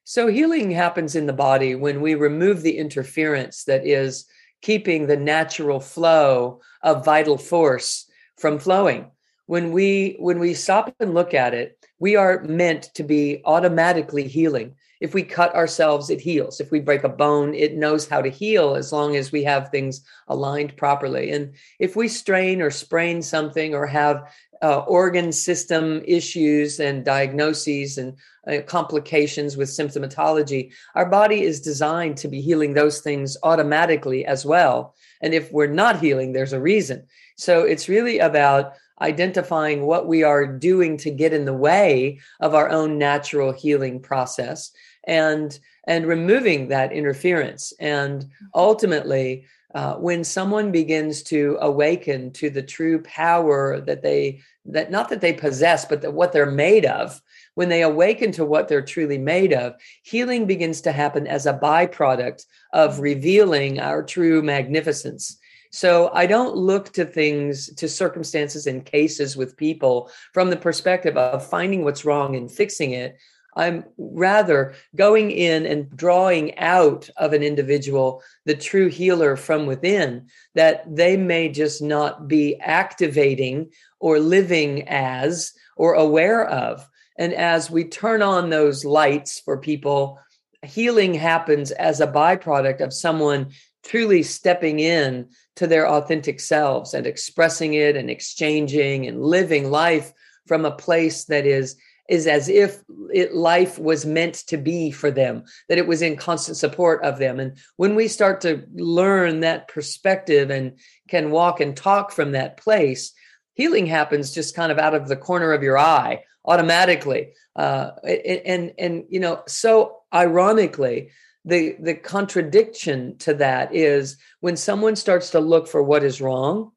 So 0.06 0.28
healing 0.28 0.72
happens 0.72 1.16
in 1.16 1.26
the 1.26 1.34
body 1.34 1.76
when 1.76 2.02
we 2.02 2.16
remove 2.16 2.62
the 2.62 2.78
interference 2.78 3.64
that 3.66 3.86
is 3.86 4.26
keeping 4.62 5.08
the 5.08 5.18
natural 5.18 5.80
flow 5.80 6.62
of 6.82 7.06
vital 7.06 7.38
force 7.38 8.10
from 8.38 8.60
flowing. 8.60 9.12
When 9.46 9.72
we 9.72 10.16
when 10.20 10.40
we 10.40 10.54
stop 10.54 10.94
and 11.00 11.14
look 11.14 11.34
at 11.34 11.54
it 11.54 11.78
we 12.04 12.18
are 12.18 12.44
meant 12.44 12.84
to 12.96 13.02
be 13.02 13.42
automatically 13.46 14.28
healing 14.28 14.76
if 15.04 15.14
we 15.14 15.22
cut 15.22 15.54
ourselves 15.54 16.10
it 16.10 16.22
heals. 16.22 16.62
If 16.62 16.72
we 16.72 16.80
break 16.80 17.04
a 17.04 17.10
bone 17.10 17.54
it 17.54 17.76
knows 17.76 18.08
how 18.08 18.22
to 18.22 18.30
heal 18.30 18.76
as 18.76 18.94
long 18.94 19.18
as 19.18 19.34
we 19.34 19.44
have 19.44 19.68
things 19.68 20.02
aligned 20.30 20.78
properly. 20.78 21.32
And 21.32 21.54
if 21.78 21.98
we 21.98 22.08
strain 22.08 22.62
or 22.62 22.72
sprain 22.72 23.22
something 23.22 23.76
or 23.76 23.86
have 23.86 24.34
uh, 24.64 24.80
organ 24.88 25.34
system 25.34 26.02
issues 26.06 26.80
and 26.80 27.04
diagnoses 27.04 27.98
and 27.98 28.18
uh, 28.48 28.62
complications 28.66 29.58
with 29.58 29.68
symptomatology 29.68 30.72
our 30.96 31.06
body 31.06 31.42
is 31.44 31.60
designed 31.60 32.16
to 32.16 32.30
be 32.30 32.40
healing 32.40 32.74
those 32.74 33.02
things 33.02 33.36
automatically 33.44 34.26
as 34.26 34.46
well. 34.46 34.96
And 35.22 35.34
if 35.34 35.52
we're 35.52 35.68
not 35.84 36.00
healing 36.00 36.32
there's 36.32 36.54
a 36.54 36.62
reason. 36.62 37.08
So 37.36 37.64
it's 37.64 37.90
really 37.90 38.20
about 38.20 38.76
identifying 39.02 39.86
what 39.86 40.08
we 40.08 40.24
are 40.24 40.48
doing 40.48 40.96
to 40.96 41.12
get 41.12 41.34
in 41.34 41.44
the 41.44 41.54
way 41.70 42.20
of 42.40 42.56
our 42.56 42.70
own 42.70 42.98
natural 42.98 43.52
healing 43.52 44.00
process 44.00 44.72
and 45.06 45.60
and 45.86 46.08
removing 46.08 46.68
that 46.70 46.92
interference 46.92 47.74
and 47.80 48.26
ultimately 48.56 49.46
uh, 49.76 49.96
when 49.96 50.24
someone 50.24 50.72
begins 50.72 51.24
to 51.24 51.58
awaken 51.60 52.32
to 52.32 52.50
the 52.50 52.62
true 52.62 53.02
power 53.02 53.82
that 53.82 54.02
they 54.02 54.40
that 54.66 54.92
not 54.92 55.10
that 55.10 55.22
they 55.22 55.34
possess 55.34 55.86
but 55.86 56.02
that 56.02 56.14
what 56.14 56.32
they're 56.32 56.50
made 56.50 56.86
of 56.86 57.22
when 57.56 57.70
they 57.70 57.82
awaken 57.82 58.32
to 58.32 58.46
what 58.46 58.68
they're 58.68 58.82
truly 58.82 59.18
made 59.18 59.54
of 59.54 59.76
healing 60.04 60.46
begins 60.46 60.82
to 60.82 60.92
happen 60.92 61.28
as 61.28 61.46
a 61.46 61.54
byproduct 61.54 62.46
of 62.72 63.00
revealing 63.00 63.80
our 63.80 64.04
true 64.04 64.42
magnificence 64.42 65.38
so 65.74 66.12
I 66.14 66.28
don't 66.28 66.56
look 66.56 66.94
to 66.94 67.04
things, 67.04 67.74
to 67.78 67.90
circumstances 67.90 68.68
and 68.68 68.86
cases 68.86 69.36
with 69.36 69.58
people 69.58 70.12
from 70.32 70.52
the 70.52 70.56
perspective 70.56 71.18
of 71.18 71.50
finding 71.50 71.84
what's 71.84 72.06
wrong 72.06 72.36
and 72.36 72.50
fixing 72.50 72.92
it. 72.92 73.18
I'm 73.56 73.86
rather 73.98 74.74
going 74.96 75.32
in 75.32 75.66
and 75.66 75.90
drawing 75.96 76.58
out 76.58 77.10
of 77.18 77.34
an 77.34 77.44
individual 77.44 78.24
the 78.46 78.56
true 78.56 78.88
healer 78.88 79.36
from 79.36 79.66
within 79.66 80.28
that 80.56 80.84
they 80.96 81.18
may 81.18 81.50
just 81.50 81.82
not 81.82 82.28
be 82.28 82.60
activating 82.60 83.72
or 84.00 84.20
living 84.20 84.88
as 84.88 85.54
or 85.76 85.94
aware 85.94 86.48
of. 86.48 86.88
And 87.18 87.34
as 87.34 87.70
we 87.70 87.86
turn 87.86 88.22
on 88.22 88.50
those 88.50 88.84
lights 88.84 89.40
for 89.40 89.58
people, 89.58 90.20
healing 90.64 91.14
happens 91.14 91.72
as 91.72 92.00
a 92.00 92.08
byproduct 92.08 92.82
of 92.82 92.94
someone 92.94 93.52
truly 93.84 94.24
stepping 94.24 94.80
in 94.80 95.28
to 95.56 95.68
their 95.68 95.88
authentic 95.88 96.40
selves 96.40 96.94
and 96.94 97.06
expressing 97.06 97.74
it 97.74 97.96
and 97.96 98.10
exchanging 98.10 99.06
and 99.06 99.22
living 99.22 99.70
life 99.70 100.12
from 100.48 100.66
a 100.66 100.72
place 100.72 101.26
that 101.26 101.46
is 101.46 101.76
is 102.10 102.28
as 102.28 102.50
if 102.50 102.82
it, 103.12 103.34
life 103.34 103.80
was 103.80 104.06
meant 104.06 104.36
to 104.48 104.58
be 104.58 104.92
for 104.92 105.10
them 105.10 105.44
that 105.70 105.78
it 105.78 105.88
was 105.88 106.02
in 106.02 106.18
constant 106.18 106.58
support 106.58 107.04
of 107.04 107.18
them. 107.18 107.40
And 107.40 107.58
when 107.78 107.96
we 107.96 108.08
start 108.08 108.42
to 108.42 108.64
learn 108.74 109.40
that 109.40 109.68
perspective 109.68 110.50
and 110.50 110.78
can 111.08 111.32
walk 111.32 111.60
and 111.60 111.76
talk 111.76 112.12
from 112.12 112.34
that 112.34 112.58
place 112.58 113.14
healing 113.54 113.86
happens 113.86 114.34
just 114.34 114.56
kind 114.56 114.72
of 114.72 114.80
out 114.80 114.96
of 114.96 115.08
the 115.08 115.16
corner 115.16 115.54
of 115.54 115.64
your 115.64 115.78
eye 115.78 116.24
automatically. 116.46 117.34
Uh, 117.56 117.92
and 118.04 118.74
and 118.80 119.06
you 119.10 119.20
know 119.20 119.44
so 119.48 120.00
ironically 120.14 121.12
the 121.46 121.76
the 121.80 121.94
contradiction 121.94 123.18
to 123.20 123.36
that 123.36 123.76
is 123.76 124.18
when 124.40 124.58
someone 124.58 124.96
starts 124.96 125.30
to 125.32 125.40
look 125.40 125.68
for 125.68 125.84
what 125.84 126.04
is 126.04 126.20
wrong 126.20 126.72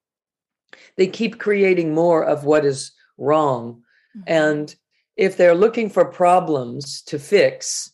they 0.97 1.07
keep 1.07 1.39
creating 1.39 1.95
more 1.95 2.23
of 2.25 2.45
what 2.45 2.65
is 2.65 2.93
wrong. 3.17 3.83
Mm-hmm. 4.17 4.23
and 4.27 4.75
if 5.17 5.37
they're 5.37 5.55
looking 5.55 5.89
for 5.91 6.05
problems 6.05 7.03
to 7.03 7.19
fix 7.19 7.93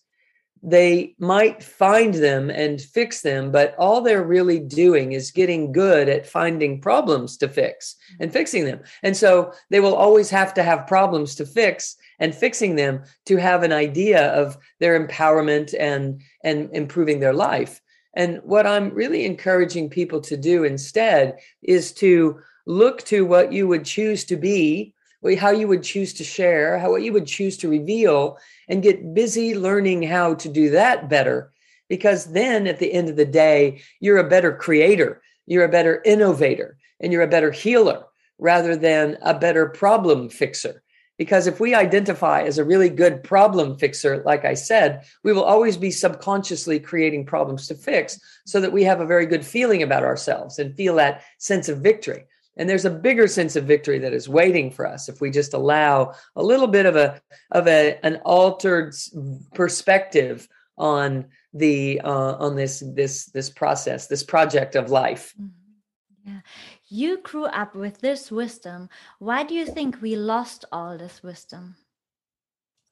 they 0.62 1.14
might 1.18 1.62
find 1.62 2.14
them 2.14 2.48
and 2.48 2.80
fix 2.80 3.22
them 3.22 3.50
but 3.50 3.74
all 3.78 4.00
they're 4.00 4.22
really 4.22 4.60
doing 4.60 5.12
is 5.12 5.32
getting 5.32 5.72
good 5.72 6.08
at 6.08 6.26
finding 6.26 6.80
problems 6.80 7.36
to 7.36 7.48
fix 7.48 7.96
and 8.20 8.32
fixing 8.32 8.64
them. 8.64 8.80
And 9.02 9.16
so 9.16 9.52
they 9.70 9.80
will 9.80 9.96
always 9.96 10.30
have 10.30 10.54
to 10.54 10.62
have 10.62 10.86
problems 10.86 11.34
to 11.36 11.46
fix 11.46 11.96
and 12.20 12.32
fixing 12.32 12.76
them 12.76 13.02
to 13.26 13.36
have 13.38 13.64
an 13.64 13.72
idea 13.72 14.28
of 14.32 14.56
their 14.78 14.98
empowerment 14.98 15.74
and 15.78 16.22
and 16.44 16.70
improving 16.72 17.18
their 17.18 17.34
life. 17.34 17.80
And 18.14 18.40
what 18.44 18.66
i'm 18.66 18.90
really 18.90 19.24
encouraging 19.24 19.90
people 19.90 20.20
to 20.20 20.36
do 20.36 20.62
instead 20.64 21.38
is 21.62 21.92
to 21.94 22.38
look 22.66 23.02
to 23.02 23.24
what 23.24 23.52
you 23.52 23.66
would 23.66 23.84
choose 23.84 24.24
to 24.26 24.36
be 24.36 24.94
how 25.38 25.50
you 25.50 25.68
would 25.68 25.82
choose 25.82 26.12
to 26.14 26.24
share 26.24 26.78
how 26.78 26.90
what 26.90 27.02
you 27.02 27.12
would 27.12 27.26
choose 27.26 27.56
to 27.56 27.68
reveal 27.68 28.38
and 28.68 28.82
get 28.82 29.14
busy 29.14 29.54
learning 29.54 30.02
how 30.02 30.34
to 30.34 30.48
do 30.48 30.70
that 30.70 31.08
better 31.08 31.52
because 31.88 32.32
then 32.32 32.66
at 32.66 32.78
the 32.78 32.92
end 32.92 33.08
of 33.08 33.16
the 33.16 33.24
day 33.24 33.80
you're 34.00 34.18
a 34.18 34.28
better 34.28 34.54
creator 34.54 35.22
you're 35.46 35.64
a 35.64 35.68
better 35.68 36.02
innovator 36.04 36.76
and 37.00 37.12
you're 37.12 37.22
a 37.22 37.28
better 37.28 37.50
healer 37.50 38.04
rather 38.38 38.76
than 38.76 39.16
a 39.22 39.38
better 39.38 39.66
problem 39.66 40.28
fixer 40.28 40.82
because 41.18 41.46
if 41.46 41.60
we 41.60 41.72
identify 41.72 42.42
as 42.42 42.58
a 42.58 42.64
really 42.64 42.88
good 42.88 43.22
problem 43.22 43.78
fixer, 43.78 44.24
like 44.24 44.44
I 44.44 44.54
said, 44.54 45.04
we 45.22 45.32
will 45.32 45.44
always 45.44 45.76
be 45.76 45.92
subconsciously 45.92 46.80
creating 46.80 47.26
problems 47.26 47.68
to 47.68 47.76
fix 47.76 48.18
so 48.44 48.60
that 48.60 48.72
we 48.72 48.82
have 48.82 49.00
a 49.00 49.06
very 49.06 49.26
good 49.26 49.44
feeling 49.44 49.84
about 49.84 50.02
ourselves 50.02 50.58
and 50.58 50.74
feel 50.74 50.96
that 50.96 51.22
sense 51.38 51.68
of 51.68 51.78
victory. 51.78 52.24
And 52.56 52.68
there's 52.68 52.84
a 52.84 52.90
bigger 52.90 53.26
sense 53.26 53.56
of 53.56 53.64
victory 53.64 53.98
that 54.00 54.12
is 54.12 54.28
waiting 54.28 54.70
for 54.70 54.86
us 54.86 55.08
if 55.08 55.20
we 55.20 55.30
just 55.30 55.54
allow 55.54 56.14
a 56.36 56.42
little 56.42 56.66
bit 56.66 56.86
of 56.86 56.96
a 56.96 57.20
of 57.50 57.66
a 57.66 57.98
an 58.04 58.16
altered 58.24 58.94
perspective 59.54 60.48
on 60.76 61.26
the 61.54 62.00
uh, 62.00 62.36
on 62.36 62.56
this 62.56 62.82
this 62.94 63.26
this 63.26 63.50
process, 63.50 64.06
this 64.06 64.22
project 64.22 64.74
of 64.76 64.90
life. 64.90 65.34
Mm-hmm. 65.40 66.30
Yeah. 66.30 66.40
You 66.88 67.18
grew 67.22 67.46
up 67.46 67.74
with 67.74 68.00
this 68.00 68.30
wisdom. 68.30 68.88
Why 69.18 69.42
do 69.42 69.54
you 69.54 69.66
think 69.66 70.00
we 70.00 70.14
lost 70.14 70.64
all 70.70 70.96
this 70.96 71.22
wisdom? 71.22 71.74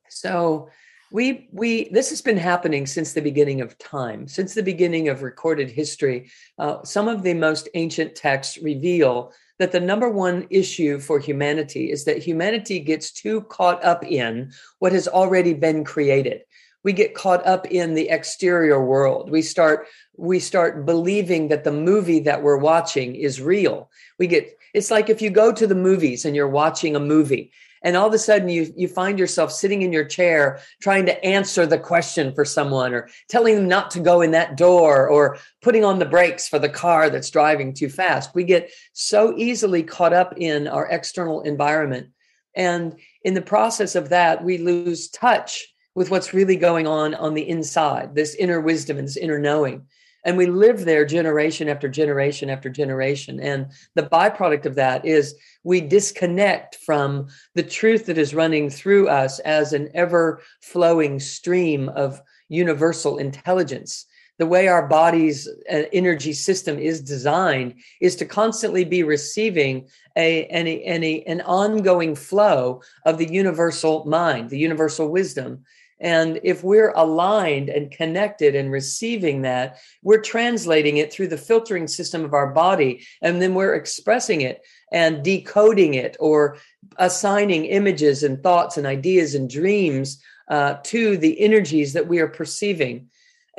So, 0.09 0.69
we 1.13 1.49
we 1.53 1.89
this 1.91 2.11
has 2.11 2.23
been 2.23 2.37
happening 2.37 2.87
since 2.87 3.13
the 3.13 3.21
beginning 3.21 3.61
of 3.61 3.77
time 3.79 4.29
since 4.29 4.55
the 4.55 4.63
beginning 4.63 5.09
of 5.09 5.23
recorded 5.23 5.69
history 5.71 6.31
uh, 6.59 6.83
some 6.85 7.09
of 7.09 7.23
the 7.23 7.35
most 7.35 7.69
ancient 7.75 8.15
texts 8.15 8.59
reveal 8.59 9.33
that 9.61 9.73
the 9.73 9.79
number 9.79 10.09
one 10.09 10.47
issue 10.49 10.99
for 10.99 11.19
humanity 11.19 11.93
is 11.93 12.07
that 12.07 12.17
humanity 12.17 12.81
gets 12.81 13.13
too 13.13 13.43
caught 13.43 13.85
up 13.85 14.03
in 14.03 14.51
what 14.79 14.91
has 14.91 15.07
already 15.07 15.53
been 15.53 15.85
created. 15.85 16.41
We 16.83 16.95
get 16.95 17.15
caught 17.15 17.47
up 17.47 17.67
in 17.67 17.93
the 17.93 18.09
exterior 18.09 18.83
world. 18.83 19.31
We 19.31 19.43
start 19.43 19.87
we 20.17 20.39
start 20.39 20.87
believing 20.87 21.49
that 21.49 21.65
the 21.65 21.73
movie 21.73 22.21
that 22.21 22.43
we're 22.43 22.57
watching 22.57 23.15
is 23.15 23.43
real. 23.43 23.91
We 24.19 24.27
get 24.27 24.49
it's 24.73 24.91
like 24.91 25.11
if 25.11 25.21
you 25.21 25.29
go 25.29 25.53
to 25.53 25.67
the 25.67 25.75
movies 25.75 26.25
and 26.25 26.35
you're 26.35 26.49
watching 26.49 26.97
a 26.97 27.01
movie 27.01 27.53
and 27.83 27.97
all 27.97 28.07
of 28.07 28.15
a 28.15 28.19
sudden 28.19 28.49
you 28.49 28.73
you 28.77 28.89
find 28.89 29.19
yourself 29.19 29.53
sitting 29.53 29.83
in 29.83 29.93
your 29.93 30.05
chair 30.05 30.61
trying 30.81 31.07
to 31.07 31.25
answer 31.25 31.67
the 31.67 31.79
question 31.79 32.35
for 32.35 32.45
someone 32.45 32.95
or 32.95 33.09
telling 33.29 33.55
them 33.55 33.69
not 33.69 33.91
to 33.91 34.01
go 34.01 34.21
in 34.21 34.31
that 34.31 34.57
door 34.57 35.09
or 35.09 35.39
putting 35.63 35.85
on 35.85 35.99
the 35.99 36.05
brakes 36.05 36.49
for 36.49 36.59
the 36.59 36.69
car 36.69 37.11
that's 37.11 37.31
driving 37.31 37.73
too 37.73 37.89
fast 37.89 38.35
we 38.35 38.45
get 38.45 38.71
so 38.93 39.35
easily 39.37 39.83
caught 39.83 40.13
up 40.13 40.35
in 40.37 40.69
our 40.69 40.87
external 40.89 41.43
environment 41.43 42.09
and 42.55 42.97
in 43.25 43.35
the 43.35 43.43
process 43.43 43.95
of 43.95 44.09
that 44.09 44.43
we 44.43 44.59
lose 44.59 45.09
touch 45.09 45.69
with 45.95 46.11
what's 46.11 46.33
really 46.33 46.57
going 46.57 46.87
on 46.87 47.15
on 47.15 47.35
the 47.35 47.49
inside, 47.49 48.15
this 48.15 48.35
inner 48.35 48.61
wisdom 48.61 48.99
and 48.99 49.07
this 49.07 49.17
inner 49.17 49.39
knowing. 49.39 49.87
And 50.25 50.37
we 50.37 50.47
live 50.47 50.85
there 50.85 51.05
generation 51.05 51.69
after 51.69 51.89
generation 51.89 52.51
after 52.51 52.69
generation. 52.69 53.41
And 53.41 53.67
the 53.95 54.03
byproduct 54.03 54.67
of 54.67 54.75
that 54.75 55.05
is 55.05 55.35
we 55.65 55.81
disconnect 55.81 56.77
from 56.77 57.29
the 57.55 57.63
truth 57.63 58.07
that 58.07 58.19
is 58.19 58.35
running 58.35 58.71
through 58.71 59.09
us 59.09 59.39
as 59.41 59.73
an 59.73 59.91
ever 59.95 60.43
flowing 60.61 61.21
stream 61.21 61.89
of 61.91 62.21
universal 62.49 63.19
intelligence. 63.19 64.07
The 64.39 64.47
way 64.47 64.69
our 64.69 64.89
body's 64.89 65.47
uh, 65.71 65.83
energy 65.93 66.33
system 66.33 66.79
is 66.79 67.03
designed 67.03 67.75
is 68.01 68.17
to 68.17 68.25
constantly 68.25 68.85
be 68.85 69.03
receiving 69.03 69.89
a, 70.17 70.45
any, 70.47 70.83
any, 70.85 71.27
an 71.27 71.43
ongoing 71.43 72.15
flow 72.15 72.81
of 73.05 73.19
the 73.19 73.31
universal 73.31 74.07
mind, 74.07 74.49
the 74.49 74.59
universal 74.59 75.11
wisdom 75.11 75.65
and 76.01 76.41
if 76.43 76.65
we're 76.65 76.93
aligned 76.93 77.69
and 77.69 77.91
connected 77.91 78.55
and 78.55 78.71
receiving 78.71 79.43
that, 79.43 79.79
we're 80.03 80.23
translating 80.23 80.97
it 80.97 81.13
through 81.13 81.29
the 81.29 81.37
filtering 81.37 81.87
system 81.87 82.25
of 82.25 82.33
our 82.33 82.53
body. 82.53 83.05
And 83.21 83.41
then 83.41 83.55
we're 83.55 83.75
expressing 83.75 84.41
it 84.41 84.63
and 84.91 85.23
decoding 85.23 85.95
it 85.95 86.17
or 86.19 86.57
assigning 86.97 87.67
images 87.67 88.23
and 88.23 88.43
thoughts 88.43 88.79
and 88.79 88.87
ideas 88.87 89.35
and 89.35 89.49
dreams 89.49 90.23
uh, 90.49 90.77
to 90.85 91.17
the 91.19 91.39
energies 91.41 91.93
that 91.93 92.09
we 92.09 92.19
are 92.19 92.29
perceiving. 92.29 93.09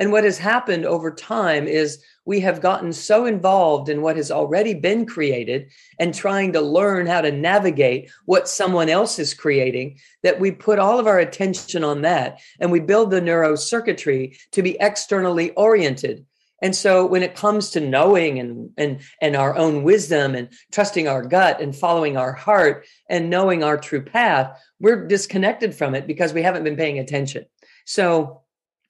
And 0.02 0.10
what 0.10 0.24
has 0.24 0.36
happened 0.36 0.84
over 0.84 1.12
time 1.12 1.68
is 1.68 2.02
we 2.24 2.40
have 2.40 2.60
gotten 2.60 2.92
so 2.92 3.24
involved 3.24 3.88
in 3.88 4.02
what 4.02 4.16
has 4.16 4.32
already 4.32 4.74
been 4.74 5.06
created 5.06 5.70
and 5.96 6.12
trying 6.12 6.54
to 6.54 6.60
learn 6.60 7.06
how 7.06 7.20
to 7.20 7.30
navigate 7.30 8.10
what 8.24 8.48
someone 8.48 8.88
else 8.88 9.20
is 9.20 9.32
creating 9.32 10.00
that 10.24 10.40
we 10.40 10.50
put 10.50 10.80
all 10.80 10.98
of 10.98 11.06
our 11.06 11.20
attention 11.20 11.84
on 11.84 12.02
that 12.02 12.40
and 12.58 12.72
we 12.72 12.80
build 12.80 13.12
the 13.12 13.20
neurocircuitry 13.20 14.36
to 14.50 14.60
be 14.60 14.76
externally 14.80 15.52
oriented. 15.52 16.26
And 16.60 16.74
so 16.74 17.06
when 17.06 17.22
it 17.22 17.36
comes 17.36 17.70
to 17.70 17.80
knowing 17.80 18.40
and 18.40 18.70
and 18.76 19.02
and 19.20 19.36
our 19.36 19.56
own 19.56 19.84
wisdom 19.84 20.34
and 20.34 20.48
trusting 20.72 21.06
our 21.06 21.22
gut 21.22 21.60
and 21.60 21.76
following 21.76 22.16
our 22.16 22.32
heart 22.32 22.86
and 23.08 23.30
knowing 23.30 23.62
our 23.62 23.78
true 23.78 24.02
path 24.02 24.60
we're 24.80 25.06
disconnected 25.06 25.76
from 25.76 25.94
it 25.94 26.08
because 26.08 26.32
we 26.32 26.42
haven't 26.42 26.64
been 26.64 26.76
paying 26.76 26.98
attention. 26.98 27.44
So 27.84 28.41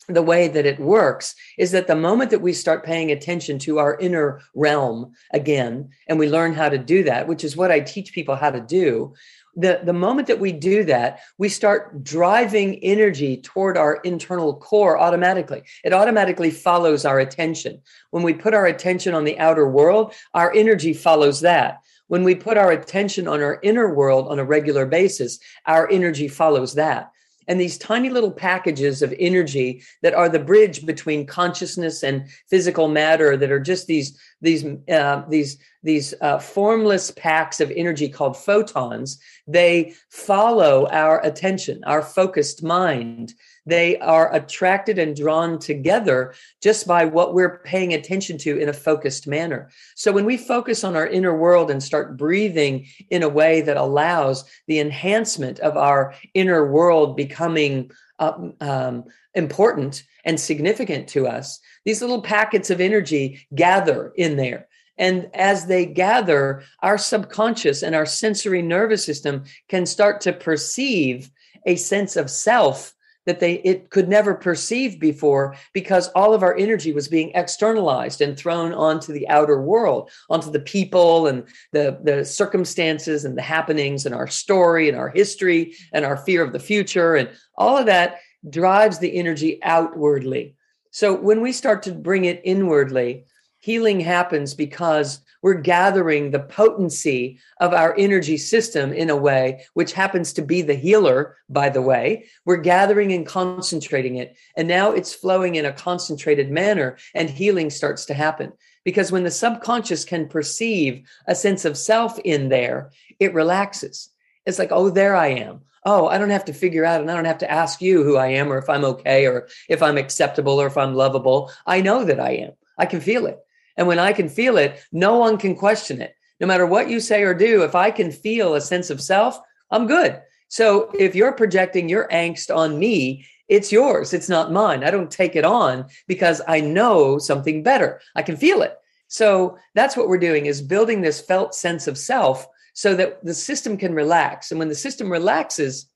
the 0.08 0.22
way 0.22 0.48
that 0.48 0.66
it 0.66 0.80
works 0.80 1.34
is 1.58 1.70
that 1.70 1.86
the 1.86 1.94
moment 1.94 2.30
that 2.30 2.42
we 2.42 2.52
start 2.52 2.84
paying 2.84 3.12
attention 3.12 3.58
to 3.60 3.78
our 3.78 3.96
inner 3.98 4.40
realm 4.54 5.12
again 5.32 5.88
and 6.08 6.18
we 6.18 6.28
learn 6.28 6.52
how 6.52 6.68
to 6.68 6.78
do 6.78 7.04
that 7.04 7.28
which 7.28 7.44
is 7.44 7.56
what 7.56 7.70
i 7.70 7.78
teach 7.78 8.12
people 8.12 8.34
how 8.34 8.50
to 8.50 8.60
do 8.60 9.14
the, 9.54 9.80
the 9.84 9.92
moment 9.92 10.28
that 10.28 10.40
we 10.40 10.50
do 10.50 10.82
that 10.84 11.20
we 11.38 11.48
start 11.48 12.02
driving 12.02 12.76
energy 12.82 13.36
toward 13.36 13.76
our 13.76 13.96
internal 13.96 14.56
core 14.56 14.98
automatically. 14.98 15.62
It 15.84 15.92
automatically 15.92 16.50
follows 16.50 17.04
our 17.04 17.18
attention. 17.20 17.82
When 18.10 18.22
we 18.22 18.32
put 18.32 18.54
our 18.54 18.64
attention 18.64 19.14
on 19.14 19.24
the 19.24 19.38
outer 19.38 19.68
world 19.68 20.14
our 20.32 20.52
energy 20.54 20.94
follows 20.94 21.40
that. 21.40 21.82
When 22.08 22.24
we 22.24 22.34
put 22.34 22.56
our 22.56 22.72
attention 22.72 23.28
on 23.28 23.42
our 23.42 23.60
inner 23.62 23.92
world 23.92 24.28
on 24.28 24.38
a 24.38 24.44
regular 24.44 24.86
basis 24.86 25.38
our 25.66 25.88
energy 25.90 26.28
follows 26.28 26.74
that 26.74 27.11
and 27.48 27.60
these 27.60 27.78
tiny 27.78 28.10
little 28.10 28.30
packages 28.30 29.02
of 29.02 29.14
energy 29.18 29.82
that 30.02 30.14
are 30.14 30.28
the 30.28 30.38
bridge 30.38 30.86
between 30.86 31.26
consciousness 31.26 32.02
and 32.02 32.28
physical 32.48 32.88
matter 32.88 33.36
that 33.36 33.50
are 33.50 33.60
just 33.60 33.86
these 33.86 34.18
these 34.40 34.64
uh, 34.90 35.22
these 35.28 35.58
these 35.82 36.14
uh, 36.20 36.38
formless 36.38 37.10
packs 37.10 37.60
of 37.60 37.70
energy 37.72 38.08
called 38.08 38.36
photons. 38.36 39.18
They 39.46 39.94
follow 40.10 40.88
our 40.88 41.24
attention 41.24 41.82
our 41.84 42.02
focused 42.02 42.62
mind 42.62 43.34
they 43.66 43.98
are 43.98 44.34
attracted 44.34 44.98
and 44.98 45.14
drawn 45.14 45.58
together 45.58 46.34
just 46.62 46.86
by 46.86 47.04
what 47.04 47.34
we're 47.34 47.58
paying 47.58 47.94
attention 47.94 48.38
to 48.38 48.58
in 48.58 48.68
a 48.68 48.72
focused 48.72 49.26
manner. 49.26 49.70
So 49.94 50.12
when 50.12 50.24
we 50.24 50.36
focus 50.36 50.84
on 50.84 50.96
our 50.96 51.06
inner 51.06 51.36
world 51.36 51.70
and 51.70 51.82
start 51.82 52.16
breathing 52.16 52.86
in 53.10 53.22
a 53.22 53.28
way 53.28 53.60
that 53.62 53.76
allows 53.76 54.44
the 54.66 54.80
enhancement 54.80 55.60
of 55.60 55.76
our 55.76 56.14
inner 56.34 56.70
world 56.70 57.16
becoming 57.16 57.90
uh, 58.18 58.32
um, 58.60 59.04
important 59.34 60.04
and 60.24 60.38
significant 60.38 61.08
to 61.08 61.26
us, 61.26 61.60
these 61.84 62.00
little 62.00 62.22
packets 62.22 62.70
of 62.70 62.80
energy 62.80 63.46
gather 63.54 64.12
in 64.16 64.36
there. 64.36 64.68
And 64.98 65.30
as 65.34 65.66
they 65.66 65.86
gather, 65.86 66.62
our 66.80 66.98
subconscious 66.98 67.82
and 67.82 67.94
our 67.94 68.06
sensory 68.06 68.62
nervous 68.62 69.04
system 69.04 69.44
can 69.68 69.86
start 69.86 70.20
to 70.22 70.32
perceive 70.32 71.30
a 71.66 71.76
sense 71.76 72.16
of 72.16 72.30
self 72.30 72.94
that 73.26 73.40
they 73.40 73.54
it 73.54 73.90
could 73.90 74.08
never 74.08 74.34
perceive 74.34 74.98
before 74.98 75.56
because 75.72 76.08
all 76.08 76.34
of 76.34 76.42
our 76.42 76.56
energy 76.56 76.92
was 76.92 77.08
being 77.08 77.30
externalized 77.34 78.20
and 78.20 78.36
thrown 78.36 78.72
onto 78.72 79.12
the 79.12 79.28
outer 79.28 79.60
world 79.60 80.10
onto 80.28 80.50
the 80.50 80.60
people 80.60 81.26
and 81.26 81.44
the 81.72 81.98
the 82.02 82.24
circumstances 82.24 83.24
and 83.24 83.36
the 83.36 83.42
happenings 83.42 84.06
and 84.06 84.14
our 84.14 84.26
story 84.26 84.88
and 84.88 84.98
our 84.98 85.10
history 85.10 85.74
and 85.92 86.04
our 86.04 86.16
fear 86.16 86.42
of 86.42 86.52
the 86.52 86.58
future. 86.58 87.14
And 87.14 87.30
all 87.56 87.76
of 87.76 87.86
that 87.86 88.18
drives 88.48 88.98
the 88.98 89.14
energy 89.16 89.62
outwardly. 89.62 90.56
So 90.90 91.14
when 91.14 91.40
we 91.40 91.52
start 91.52 91.84
to 91.84 91.92
bring 91.92 92.24
it 92.24 92.42
inwardly 92.44 93.24
healing 93.62 94.00
happens 94.00 94.54
because 94.54 95.20
we're 95.40 95.54
gathering 95.54 96.30
the 96.30 96.40
potency 96.40 97.38
of 97.60 97.72
our 97.72 97.94
energy 97.96 98.36
system 98.36 98.92
in 98.92 99.08
a 99.08 99.16
way 99.16 99.64
which 99.74 99.92
happens 99.92 100.32
to 100.32 100.42
be 100.42 100.62
the 100.62 100.74
healer 100.74 101.36
by 101.48 101.68
the 101.68 101.80
way 101.80 102.24
we're 102.44 102.56
gathering 102.56 103.12
and 103.12 103.24
concentrating 103.24 104.16
it 104.16 104.36
and 104.56 104.66
now 104.66 104.90
it's 104.90 105.14
flowing 105.14 105.54
in 105.54 105.64
a 105.64 105.72
concentrated 105.72 106.50
manner 106.50 106.98
and 107.14 107.30
healing 107.30 107.70
starts 107.70 108.04
to 108.04 108.14
happen 108.14 108.52
because 108.84 109.12
when 109.12 109.22
the 109.22 109.30
subconscious 109.30 110.04
can 110.04 110.28
perceive 110.28 111.08
a 111.28 111.34
sense 111.34 111.64
of 111.64 111.78
self 111.78 112.18
in 112.20 112.48
there 112.48 112.90
it 113.20 113.32
relaxes 113.32 114.10
it's 114.44 114.58
like 114.58 114.72
oh 114.72 114.90
there 114.90 115.14
i 115.14 115.28
am 115.28 115.60
oh, 115.84 116.06
I 116.06 116.16
don't 116.16 116.30
have 116.30 116.44
to 116.44 116.52
figure 116.52 116.84
out 116.84 117.00
and 117.00 117.10
I 117.10 117.16
don't 117.16 117.24
have 117.24 117.38
to 117.38 117.50
ask 117.50 117.82
you 117.82 118.04
who 118.04 118.16
I 118.16 118.28
am 118.28 118.52
or 118.52 118.58
if 118.58 118.70
I'm 118.70 118.84
okay 118.84 119.26
or 119.26 119.48
if 119.68 119.82
I'm 119.82 119.98
acceptable 119.98 120.60
or 120.60 120.68
if 120.68 120.76
I'm 120.76 120.94
lovable. 120.94 121.50
I 121.66 121.80
know 121.80 122.04
that 122.04 122.20
I 122.20 122.34
am. 122.34 122.52
I 122.78 122.86
can 122.86 123.00
feel 123.00 123.26
it. 123.26 123.40
And 123.76 123.86
when 123.86 123.98
I 123.98 124.12
can 124.12 124.28
feel 124.28 124.58
it, 124.58 124.80
no 124.92 125.18
one 125.18 125.38
can 125.38 125.54
question 125.54 126.00
it. 126.00 126.14
No 126.40 126.46
matter 126.46 126.66
what 126.66 126.90
you 126.90 127.00
say 127.00 127.22
or 127.22 127.34
do, 127.34 127.62
if 127.62 127.74
I 127.74 127.90
can 127.90 128.10
feel 128.10 128.54
a 128.54 128.60
sense 128.60 128.90
of 128.90 129.00
self, 129.00 129.38
I'm 129.70 129.86
good. 129.86 130.20
So 130.48 130.90
if 130.98 131.14
you're 131.14 131.32
projecting 131.32 131.88
your 131.88 132.08
angst 132.08 132.54
on 132.54 132.78
me, 132.78 133.26
it's 133.48 133.72
yours. 133.72 134.12
It's 134.12 134.28
not 134.28 134.52
mine. 134.52 134.84
I 134.84 134.90
don't 134.90 135.10
take 135.10 135.36
it 135.36 135.44
on 135.44 135.86
because 136.06 136.40
I 136.46 136.60
know 136.60 137.18
something 137.18 137.62
better. 137.62 138.00
I 138.14 138.22
can 138.22 138.36
feel 138.36 138.62
it. 138.62 138.76
So 139.08 139.58
that's 139.74 139.96
what 139.96 140.08
we're 140.08 140.18
doing 140.18 140.46
is 140.46 140.62
building 140.62 141.00
this 141.00 141.20
felt 141.20 141.54
sense 141.54 141.86
of 141.86 141.98
self 141.98 142.46
so 142.74 142.94
that 142.96 143.24
the 143.24 143.34
system 143.34 143.76
can 143.76 143.94
relax. 143.94 144.50
And 144.50 144.58
when 144.58 144.68
the 144.68 144.74
system 144.74 145.10
relaxes, 145.10 145.86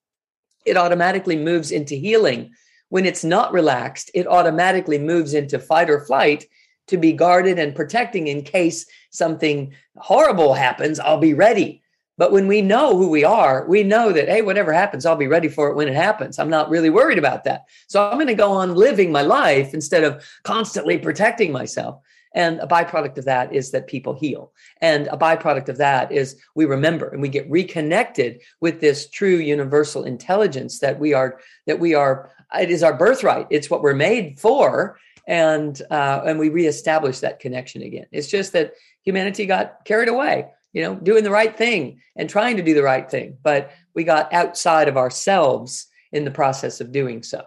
it 0.67 0.77
automatically 0.77 1.37
moves 1.37 1.73
into 1.73 1.95
healing. 1.95 2.53
When 2.89 3.07
it's 3.07 3.25
not 3.25 3.53
relaxed, 3.53 4.11
it 4.15 4.27
automatically 4.27 4.99
moves 4.99 5.33
into 5.33 5.59
fight 5.59 5.89
or 5.89 6.05
flight 6.05 6.45
to 6.89 6.97
be 6.97 7.13
guarded 7.13 7.59
and 7.59 7.75
protecting 7.75 8.29
in 8.29 8.43
case 8.43 8.87
something 9.11 9.73
horrible 9.97 10.55
happens. 10.55 11.01
I'll 11.01 11.19
be 11.19 11.35
ready. 11.35 11.83
But 12.19 12.33
when 12.33 12.47
we 12.47 12.63
know 12.63 12.97
who 12.97 13.11
we 13.11 13.25
are, 13.25 13.67
we 13.69 13.83
know 13.83 14.11
that, 14.13 14.29
hey, 14.29 14.41
whatever 14.41 14.73
happens, 14.73 15.05
I'll 15.05 15.17
be 15.17 15.27
ready 15.27 15.49
for 15.49 15.69
it 15.69 15.77
when 15.77 15.89
it 15.89 15.95
happens. 15.95 16.39
I'm 16.39 16.49
not 16.49 16.71
really 16.71 16.89
worried 16.89 17.19
about 17.19 17.45
that. 17.45 17.67
So 17.89 18.09
I'm 18.09 18.17
going 18.17 18.27
to 18.29 18.35
go 18.35 18.53
on 18.53 18.75
living 18.75 19.13
my 19.13 19.23
life 19.23 19.75
instead 19.75 20.03
of 20.03 20.25
constantly 20.43 20.97
protecting 20.97 21.53
myself. 21.53 22.01
And 22.33 22.59
a 22.61 22.67
byproduct 22.67 23.19
of 23.19 23.25
that 23.27 23.55
is 23.55 23.71
that 23.71 23.87
people 23.87 24.15
heal. 24.15 24.53
And 24.81 25.09
a 25.09 25.17
byproduct 25.17 25.69
of 25.69 25.79
that 25.79 26.13
is 26.13 26.37
we 26.55 26.67
remember 26.67 27.09
and 27.09 27.21
we 27.21 27.29
get 27.29 27.51
reconnected 27.51 28.43
with 28.61 28.81
this 28.81 29.09
true 29.09 29.37
universal 29.37 30.05
intelligence 30.05 30.79
that 30.81 30.99
we 30.99 31.15
are, 31.15 31.39
that 31.67 31.81
we 31.81 31.95
are, 31.95 32.31
it 32.59 32.71
is 32.71 32.83
our 32.83 32.95
birthright. 32.95 33.47
It's 33.51 33.71
what 33.71 33.83
we're 33.83 33.95
made 33.95 34.39
for 34.39 34.99
and 35.27 35.81
uh, 35.91 36.23
and 36.25 36.39
we 36.39 36.49
reestablish 36.49 37.21
that 37.21 37.41
connection 37.41 37.83
again. 37.83 38.07
It's 38.13 38.29
just 38.29 38.53
that 38.53 38.75
humanity 39.03 39.47
got 39.47 39.85
carried 39.85 40.09
away, 40.09 40.47
you 40.73 40.83
know, 40.83 40.95
doing 40.95 41.25
the 41.25 41.31
right 41.31 41.57
thing 41.57 42.01
and 42.17 42.29
trying 42.29 42.57
to 42.57 42.63
do 42.63 42.75
the 42.75 42.83
right 42.83 43.11
thing, 43.11 43.37
but 43.43 43.71
we 43.95 44.05
got 44.05 44.33
outside 44.33 44.89
of 44.89 44.97
ourselves 44.97 45.87
in 46.13 46.25
the 46.25 46.31
process 46.31 46.81
of 46.81 46.93
doing 46.93 47.23
so. 47.23 47.45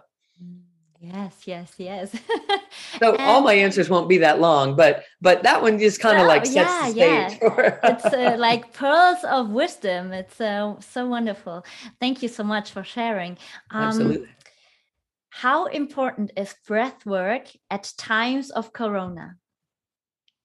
Yes, 1.02 1.34
yes, 1.46 1.72
yes. 1.78 2.12
so 2.98 3.12
and, 3.14 3.22
all 3.22 3.40
my 3.40 3.54
answers 3.54 3.88
won't 3.88 4.06
be 4.06 4.18
that 4.18 4.38
long, 4.38 4.76
but 4.76 5.04
but 5.22 5.42
that 5.44 5.62
one 5.62 5.78
just 5.78 5.98
kind 5.98 6.20
of 6.20 6.26
like 6.26 6.44
sets 6.44 6.94
yeah, 6.94 7.28
the 7.28 7.34
stage. 7.34 7.40
Yeah. 7.42 7.78
it's 7.84 8.04
uh, 8.04 8.36
like 8.38 8.74
pearls 8.74 9.24
of 9.24 9.48
wisdom. 9.48 10.12
It's 10.12 10.38
uh, 10.38 10.78
so 10.80 11.06
wonderful. 11.06 11.64
Thank 12.00 12.22
you 12.22 12.28
so 12.28 12.44
much 12.44 12.70
for 12.72 12.84
sharing. 12.84 13.38
Um, 13.70 13.82
Absolutely. 13.84 14.28
How 15.40 15.64
important 15.64 16.32
is 16.36 16.54
breath 16.66 17.06
work 17.06 17.46
at 17.70 17.94
times 17.96 18.50
of 18.50 18.74
corona? 18.74 19.36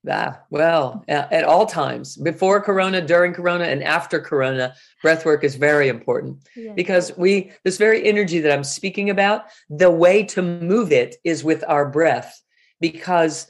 Ah, 0.09 0.39
well, 0.49 1.03
at 1.09 1.43
all 1.43 1.65
times, 1.65 2.15
before 2.15 2.61
Corona, 2.61 3.01
during 3.01 3.33
Corona, 3.33 3.65
and 3.65 3.83
after 3.83 4.21
Corona, 4.21 4.73
breath 5.01 5.25
work 5.25 5.43
is 5.43 5.55
very 5.55 5.89
important 5.89 6.47
yeah. 6.55 6.71
because 6.75 7.11
we, 7.17 7.51
this 7.65 7.77
very 7.77 8.05
energy 8.05 8.39
that 8.39 8.53
I'm 8.53 8.63
speaking 8.63 9.09
about, 9.09 9.47
the 9.69 9.91
way 9.91 10.23
to 10.27 10.41
move 10.41 10.93
it 10.93 11.17
is 11.25 11.43
with 11.43 11.65
our 11.67 11.89
breath 11.89 12.41
because 12.79 13.47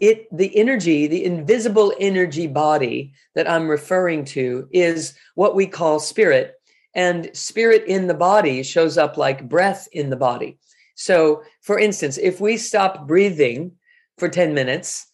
it, 0.00 0.26
the 0.36 0.50
energy, 0.56 1.06
the 1.06 1.24
invisible 1.24 1.92
energy 2.00 2.48
body 2.48 3.12
that 3.36 3.48
I'm 3.48 3.68
referring 3.68 4.24
to 4.34 4.66
is 4.72 5.16
what 5.36 5.54
we 5.54 5.68
call 5.68 6.00
spirit. 6.00 6.54
And 6.92 7.30
spirit 7.34 7.84
in 7.86 8.08
the 8.08 8.14
body 8.14 8.64
shows 8.64 8.98
up 8.98 9.16
like 9.16 9.48
breath 9.48 9.86
in 9.92 10.10
the 10.10 10.16
body. 10.16 10.58
So, 11.00 11.44
for 11.62 11.78
instance, 11.78 12.18
if 12.18 12.40
we 12.40 12.56
stop 12.56 13.06
breathing 13.06 13.70
for 14.18 14.28
10 14.28 14.52
minutes, 14.52 15.06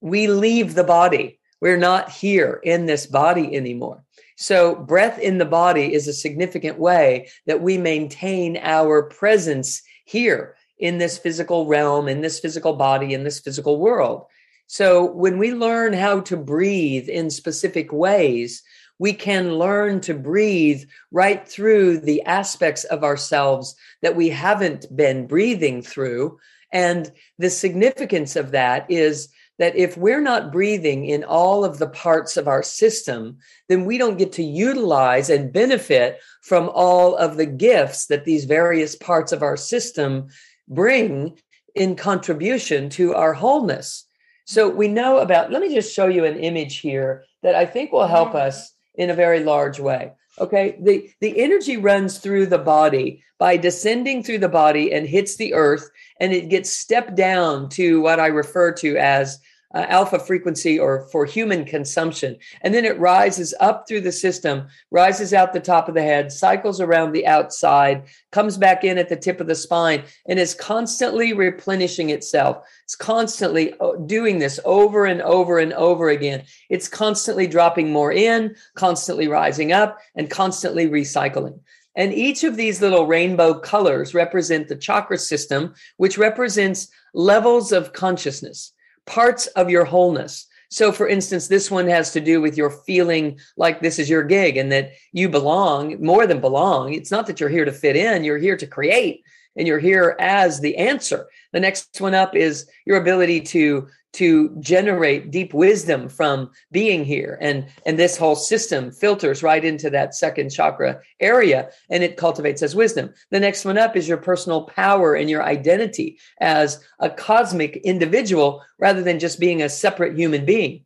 we 0.00 0.28
leave 0.28 0.74
the 0.74 0.82
body. 0.82 1.38
We're 1.60 1.76
not 1.76 2.10
here 2.10 2.58
in 2.64 2.86
this 2.86 3.06
body 3.06 3.54
anymore. 3.54 4.02
So, 4.38 4.74
breath 4.74 5.18
in 5.18 5.36
the 5.36 5.44
body 5.44 5.92
is 5.92 6.08
a 6.08 6.14
significant 6.14 6.78
way 6.78 7.28
that 7.44 7.60
we 7.60 7.76
maintain 7.76 8.56
our 8.62 9.02
presence 9.02 9.82
here 10.06 10.56
in 10.78 10.96
this 10.96 11.18
physical 11.18 11.66
realm, 11.66 12.08
in 12.08 12.22
this 12.22 12.40
physical 12.40 12.72
body, 12.72 13.12
in 13.12 13.22
this 13.22 13.38
physical 13.38 13.78
world. 13.78 14.24
So, 14.68 15.04
when 15.04 15.36
we 15.36 15.52
learn 15.52 15.92
how 15.92 16.20
to 16.20 16.36
breathe 16.38 17.10
in 17.10 17.28
specific 17.28 17.92
ways, 17.92 18.62
we 18.98 19.12
can 19.12 19.54
learn 19.54 20.00
to 20.02 20.14
breathe 20.14 20.84
right 21.10 21.46
through 21.46 21.98
the 22.00 22.22
aspects 22.22 22.84
of 22.84 23.04
ourselves 23.04 23.74
that 24.02 24.16
we 24.16 24.28
haven't 24.28 24.86
been 24.94 25.26
breathing 25.26 25.82
through. 25.82 26.38
And 26.72 27.10
the 27.38 27.50
significance 27.50 28.36
of 28.36 28.52
that 28.52 28.90
is 28.90 29.28
that 29.58 29.76
if 29.76 29.96
we're 29.96 30.20
not 30.20 30.52
breathing 30.52 31.06
in 31.06 31.24
all 31.24 31.64
of 31.64 31.78
the 31.78 31.88
parts 31.88 32.36
of 32.36 32.46
our 32.48 32.62
system, 32.62 33.38
then 33.68 33.84
we 33.84 33.96
don't 33.96 34.18
get 34.18 34.32
to 34.32 34.42
utilize 34.42 35.30
and 35.30 35.52
benefit 35.52 36.20
from 36.42 36.70
all 36.74 37.16
of 37.16 37.36
the 37.36 37.46
gifts 37.46 38.06
that 38.06 38.24
these 38.24 38.44
various 38.44 38.96
parts 38.96 39.32
of 39.32 39.42
our 39.42 39.56
system 39.56 40.28
bring 40.68 41.38
in 41.74 41.96
contribution 41.96 42.88
to 42.90 43.14
our 43.14 43.32
wholeness. 43.32 44.06
So 44.44 44.68
we 44.68 44.88
know 44.88 45.18
about, 45.18 45.50
let 45.50 45.62
me 45.62 45.74
just 45.74 45.94
show 45.94 46.06
you 46.06 46.24
an 46.24 46.38
image 46.38 46.78
here 46.78 47.24
that 47.42 47.54
I 47.54 47.66
think 47.66 47.92
will 47.92 48.06
help 48.06 48.34
us 48.34 48.72
in 48.96 49.10
a 49.10 49.14
very 49.14 49.40
large 49.40 49.78
way. 49.78 50.12
Okay, 50.38 50.76
the, 50.80 51.10
the 51.20 51.40
energy 51.40 51.76
runs 51.76 52.18
through 52.18 52.46
the 52.46 52.58
body 52.58 53.22
by 53.38 53.56
descending 53.56 54.22
through 54.22 54.38
the 54.38 54.48
body 54.48 54.92
and 54.92 55.06
hits 55.06 55.36
the 55.36 55.54
earth, 55.54 55.88
and 56.20 56.32
it 56.32 56.48
gets 56.48 56.70
stepped 56.70 57.14
down 57.14 57.68
to 57.70 58.00
what 58.00 58.20
I 58.20 58.26
refer 58.26 58.72
to 58.72 58.96
as 58.96 59.38
uh, 59.74 59.86
alpha 59.88 60.18
frequency 60.18 60.78
or 60.78 61.06
for 61.10 61.24
human 61.24 61.64
consumption. 61.64 62.36
And 62.62 62.72
then 62.72 62.84
it 62.84 62.98
rises 62.98 63.54
up 63.60 63.86
through 63.86 64.02
the 64.02 64.12
system, 64.12 64.68
rises 64.90 65.34
out 65.34 65.52
the 65.52 65.60
top 65.60 65.88
of 65.88 65.94
the 65.94 66.02
head, 66.02 66.32
cycles 66.32 66.80
around 66.80 67.12
the 67.12 67.26
outside, 67.26 68.04
comes 68.32 68.56
back 68.56 68.84
in 68.84 68.98
at 68.98 69.08
the 69.08 69.16
tip 69.16 69.40
of 69.40 69.46
the 69.46 69.54
spine, 69.54 70.04
and 70.26 70.38
is 70.38 70.54
constantly 70.54 71.32
replenishing 71.32 72.10
itself. 72.10 72.58
It's 72.84 72.96
constantly 72.96 73.74
uh, 73.80 73.92
doing 74.06 74.38
this 74.38 74.60
over 74.64 75.06
and 75.06 75.20
over 75.22 75.58
and 75.58 75.72
over 75.72 76.08
again. 76.08 76.44
It's 76.70 76.88
constantly 76.88 77.46
dropping 77.46 77.92
more 77.92 78.12
in, 78.12 78.54
constantly 78.74 79.28
rising 79.28 79.72
up, 79.72 79.98
and 80.14 80.30
constantly 80.30 80.88
recycling. 80.88 81.58
And 81.96 82.12
each 82.12 82.44
of 82.44 82.56
these 82.56 82.82
little 82.82 83.06
rainbow 83.06 83.54
colors 83.54 84.14
represent 84.14 84.68
the 84.68 84.76
chakra 84.76 85.16
system, 85.16 85.74
which 85.96 86.18
represents 86.18 86.88
levels 87.14 87.72
of 87.72 87.94
consciousness 87.94 88.72
parts 89.06 89.46
of 89.48 89.70
your 89.70 89.84
wholeness. 89.84 90.46
So, 90.68 90.90
for 90.90 91.08
instance, 91.08 91.46
this 91.46 91.70
one 91.70 91.86
has 91.88 92.12
to 92.12 92.20
do 92.20 92.40
with 92.40 92.56
your 92.56 92.70
feeling 92.70 93.38
like 93.56 93.80
this 93.80 93.98
is 93.98 94.10
your 94.10 94.24
gig 94.24 94.56
and 94.56 94.70
that 94.72 94.92
you 95.12 95.28
belong 95.28 96.02
more 96.04 96.26
than 96.26 96.40
belong. 96.40 96.92
It's 96.92 97.10
not 97.10 97.26
that 97.28 97.38
you're 97.38 97.48
here 97.48 97.64
to 97.64 97.72
fit 97.72 97.96
in, 97.96 98.24
you're 98.24 98.38
here 98.38 98.56
to 98.56 98.66
create 98.66 99.22
and 99.56 99.66
you're 99.66 99.78
here 99.78 100.16
as 100.18 100.60
the 100.60 100.76
answer. 100.76 101.28
The 101.52 101.60
next 101.60 102.00
one 102.00 102.14
up 102.14 102.34
is 102.34 102.68
your 102.84 103.00
ability 103.00 103.42
to 103.42 103.88
to 104.16 104.48
generate 104.60 105.30
deep 105.30 105.52
wisdom 105.52 106.08
from 106.08 106.50
being 106.72 107.04
here. 107.04 107.36
And 107.42 107.66
and 107.84 107.98
this 107.98 108.16
whole 108.16 108.34
system 108.34 108.90
filters 108.90 109.42
right 109.42 109.62
into 109.62 109.90
that 109.90 110.14
second 110.14 110.48
chakra 110.48 111.00
area 111.20 111.68
and 111.90 112.02
it 112.02 112.16
cultivates 112.16 112.62
as 112.62 112.74
wisdom. 112.74 113.12
The 113.30 113.40
next 113.40 113.66
one 113.66 113.76
up 113.76 113.94
is 113.94 114.08
your 114.08 114.16
personal 114.16 114.62
power 114.62 115.14
and 115.14 115.28
your 115.28 115.42
identity 115.42 116.18
as 116.40 116.82
a 116.98 117.10
cosmic 117.10 117.76
individual 117.84 118.62
rather 118.78 119.02
than 119.02 119.18
just 119.18 119.38
being 119.38 119.60
a 119.60 119.68
separate 119.68 120.16
human 120.16 120.46
being. 120.46 120.84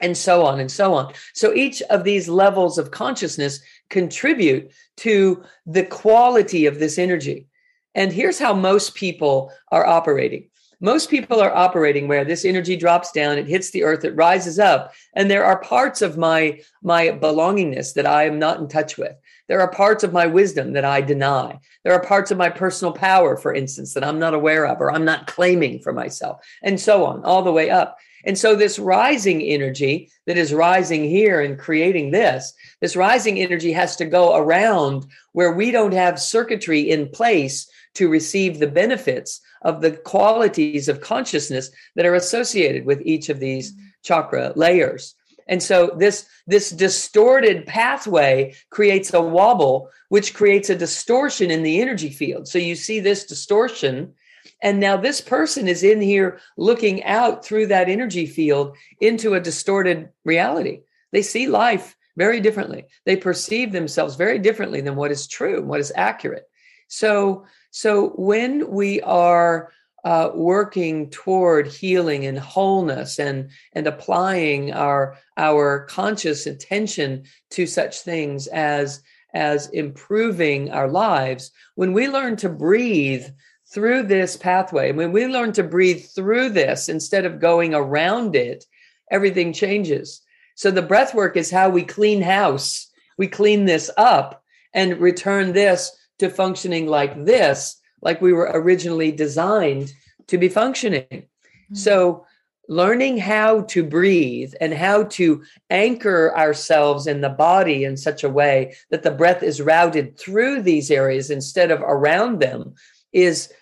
And 0.00 0.16
so 0.16 0.44
on 0.44 0.58
and 0.58 0.72
so 0.72 0.94
on. 0.94 1.12
So 1.34 1.54
each 1.54 1.82
of 1.82 2.04
these 2.04 2.28
levels 2.28 2.78
of 2.78 2.90
consciousness 2.90 3.60
contribute 3.90 4.72
to 4.98 5.44
the 5.66 5.84
quality 5.84 6.66
of 6.66 6.78
this 6.78 6.98
energy. 6.98 7.46
And 7.94 8.12
here's 8.12 8.38
how 8.38 8.54
most 8.54 8.94
people 8.94 9.52
are 9.70 9.86
operating 9.86 10.48
most 10.84 11.08
people 11.08 11.40
are 11.40 11.54
operating 11.54 12.08
where 12.08 12.26
this 12.26 12.44
energy 12.44 12.76
drops 12.76 13.10
down, 13.10 13.38
it 13.38 13.48
hits 13.48 13.70
the 13.70 13.82
earth, 13.82 14.04
it 14.04 14.14
rises 14.14 14.58
up, 14.58 14.92
and 15.14 15.30
there 15.30 15.42
are 15.42 15.58
parts 15.58 16.02
of 16.02 16.18
my 16.18 16.60
my 16.82 17.06
belongingness 17.08 17.94
that 17.94 18.04
I 18.04 18.26
am 18.26 18.38
not 18.38 18.60
in 18.60 18.68
touch 18.68 18.98
with. 18.98 19.16
There 19.48 19.62
are 19.62 19.70
parts 19.70 20.04
of 20.04 20.12
my 20.12 20.26
wisdom 20.26 20.74
that 20.74 20.84
I 20.84 21.00
deny. 21.00 21.58
There 21.84 21.94
are 21.94 22.04
parts 22.04 22.30
of 22.30 22.36
my 22.36 22.50
personal 22.50 22.92
power, 22.92 23.38
for 23.38 23.54
instance, 23.54 23.94
that 23.94 24.04
I'm 24.04 24.18
not 24.18 24.34
aware 24.34 24.66
of 24.66 24.78
or 24.78 24.92
I'm 24.92 25.06
not 25.06 25.26
claiming 25.26 25.80
for 25.80 25.94
myself, 25.94 26.44
and 26.62 26.78
so 26.78 27.06
on, 27.06 27.24
all 27.24 27.42
the 27.42 27.50
way 27.50 27.70
up. 27.70 27.96
And 28.26 28.36
so, 28.36 28.54
this 28.54 28.78
rising 28.78 29.40
energy 29.40 30.10
that 30.26 30.36
is 30.36 30.52
rising 30.52 31.04
here 31.04 31.40
and 31.40 31.58
creating 31.58 32.10
this, 32.10 32.52
this 32.82 32.94
rising 32.94 33.38
energy 33.38 33.72
has 33.72 33.96
to 33.96 34.04
go 34.04 34.36
around 34.36 35.06
where 35.32 35.52
we 35.52 35.70
don't 35.70 35.94
have 35.94 36.20
circuitry 36.20 36.90
in 36.90 37.08
place 37.08 37.70
to 37.94 38.08
receive 38.08 38.58
the 38.58 38.66
benefits 38.66 39.40
of 39.62 39.80
the 39.80 39.92
qualities 39.92 40.88
of 40.88 41.00
consciousness 41.00 41.70
that 41.96 42.06
are 42.06 42.14
associated 42.14 42.84
with 42.84 43.00
each 43.02 43.28
of 43.28 43.40
these 43.40 43.72
mm-hmm. 43.72 43.86
chakra 44.02 44.52
layers. 44.56 45.14
And 45.46 45.62
so 45.62 45.94
this 45.98 46.26
this 46.46 46.70
distorted 46.70 47.66
pathway 47.66 48.54
creates 48.70 49.12
a 49.12 49.20
wobble 49.20 49.90
which 50.08 50.34
creates 50.34 50.70
a 50.70 50.76
distortion 50.76 51.50
in 51.50 51.62
the 51.62 51.80
energy 51.80 52.08
field. 52.08 52.48
So 52.48 52.58
you 52.58 52.74
see 52.74 53.00
this 53.00 53.24
distortion 53.24 54.14
and 54.62 54.80
now 54.80 54.96
this 54.96 55.20
person 55.20 55.68
is 55.68 55.82
in 55.82 56.00
here 56.00 56.40
looking 56.56 57.04
out 57.04 57.44
through 57.44 57.66
that 57.68 57.88
energy 57.88 58.26
field 58.26 58.76
into 59.00 59.34
a 59.34 59.40
distorted 59.40 60.10
reality. 60.24 60.80
They 61.12 61.22
see 61.22 61.46
life 61.46 61.96
very 62.16 62.40
differently. 62.40 62.86
They 63.04 63.16
perceive 63.16 63.72
themselves 63.72 64.16
very 64.16 64.38
differently 64.38 64.80
than 64.80 64.96
what 64.96 65.10
is 65.10 65.26
true, 65.26 65.62
what 65.62 65.80
is 65.80 65.92
accurate. 65.94 66.48
So 66.88 67.44
so 67.74 68.10
when 68.10 68.70
we 68.70 69.00
are 69.00 69.72
uh, 70.04 70.30
working 70.34 71.10
toward 71.10 71.66
healing 71.66 72.26
and 72.26 72.38
wholeness 72.38 73.18
and 73.18 73.50
and 73.72 73.86
applying 73.86 74.72
our 74.72 75.16
our 75.36 75.86
conscious 75.86 76.46
attention 76.46 77.24
to 77.50 77.66
such 77.66 78.00
things 78.00 78.46
as 78.48 79.02
as 79.32 79.68
improving 79.70 80.70
our 80.70 80.88
lives 80.88 81.50
when 81.74 81.92
we 81.92 82.06
learn 82.06 82.36
to 82.36 82.48
breathe 82.48 83.26
through 83.72 84.02
this 84.02 84.36
pathway 84.36 84.92
when 84.92 85.10
we 85.10 85.26
learn 85.26 85.52
to 85.52 85.62
breathe 85.62 86.04
through 86.14 86.50
this 86.50 86.88
instead 86.88 87.24
of 87.24 87.40
going 87.40 87.74
around 87.74 88.36
it 88.36 88.64
everything 89.10 89.52
changes. 89.52 90.20
So 90.56 90.70
the 90.70 90.82
breath 90.82 91.14
work 91.14 91.36
is 91.36 91.50
how 91.50 91.70
we 91.70 91.82
clean 91.82 92.22
house. 92.22 92.90
We 93.18 93.26
clean 93.28 93.64
this 93.64 93.90
up 93.96 94.42
and 94.72 95.00
return 95.00 95.52
this 95.52 95.90
to 96.18 96.28
functioning 96.28 96.86
like 96.86 97.24
this, 97.24 97.80
like 98.00 98.20
we 98.20 98.32
were 98.32 98.50
originally 98.52 99.12
designed 99.12 99.92
to 100.28 100.38
be 100.38 100.48
functioning. 100.48 101.06
Mm-hmm. 101.10 101.74
So, 101.74 102.26
learning 102.66 103.18
how 103.18 103.60
to 103.60 103.84
breathe 103.84 104.54
and 104.58 104.72
how 104.72 105.02
to 105.02 105.42
anchor 105.68 106.34
ourselves 106.34 107.06
in 107.06 107.20
the 107.20 107.28
body 107.28 107.84
in 107.84 107.94
such 107.94 108.24
a 108.24 108.28
way 108.28 108.74
that 108.90 109.02
the 109.02 109.10
breath 109.10 109.42
is 109.42 109.60
routed 109.60 110.18
through 110.18 110.62
these 110.62 110.90
areas 110.90 111.30
instead 111.30 111.70
of 111.70 111.82
around 111.82 112.40
them 112.40 112.74
is 113.12 113.52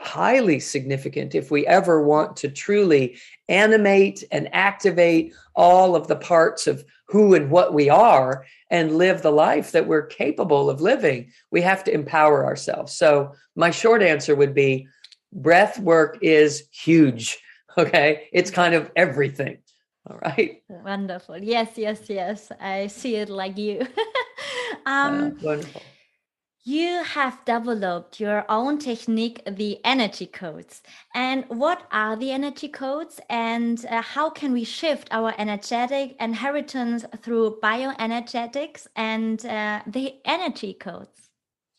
highly 0.00 0.60
significant 0.60 1.34
if 1.34 1.50
we 1.50 1.66
ever 1.66 2.02
want 2.02 2.36
to 2.36 2.48
truly 2.48 3.16
animate 3.48 4.24
and 4.30 4.48
activate 4.54 5.32
all 5.60 5.94
of 5.94 6.08
the 6.08 6.16
parts 6.16 6.66
of 6.66 6.82
who 7.04 7.34
and 7.34 7.50
what 7.50 7.74
we 7.74 7.90
are 7.90 8.46
and 8.70 8.96
live 8.96 9.20
the 9.20 9.30
life 9.30 9.72
that 9.72 9.86
we're 9.86 10.06
capable 10.06 10.70
of 10.70 10.80
living. 10.80 11.30
We 11.50 11.60
have 11.60 11.84
to 11.84 11.92
empower 11.92 12.46
ourselves. 12.46 12.94
So, 12.94 13.34
my 13.56 13.70
short 13.70 14.02
answer 14.02 14.34
would 14.34 14.54
be 14.54 14.88
breath 15.32 15.78
work 15.78 16.18
is 16.22 16.64
huge. 16.72 17.38
Okay. 17.78 18.26
It's 18.32 18.50
kind 18.50 18.74
of 18.74 18.90
everything. 18.96 19.58
All 20.04 20.18
right. 20.18 20.60
Wonderful. 20.68 21.38
Yes, 21.38 21.68
yes, 21.76 22.10
yes. 22.10 22.50
I 22.60 22.88
see 22.88 23.14
it 23.14 23.28
like 23.28 23.56
you. 23.56 23.86
um, 24.86 25.38
wonderful. 25.40 25.82
You 26.64 27.02
have 27.04 27.42
developed 27.46 28.20
your 28.20 28.44
own 28.50 28.78
technique, 28.78 29.40
the 29.50 29.80
energy 29.82 30.26
codes. 30.26 30.82
And 31.14 31.46
what 31.48 31.86
are 31.90 32.16
the 32.16 32.32
energy 32.32 32.68
codes, 32.68 33.18
and 33.30 33.82
uh, 33.86 34.02
how 34.02 34.28
can 34.28 34.52
we 34.52 34.64
shift 34.64 35.08
our 35.10 35.32
energetic 35.38 36.16
inheritance 36.20 37.06
through 37.22 37.60
bioenergetics 37.62 38.86
and 38.94 39.44
uh, 39.46 39.80
the 39.86 40.16
energy 40.26 40.74
codes? 40.74 41.30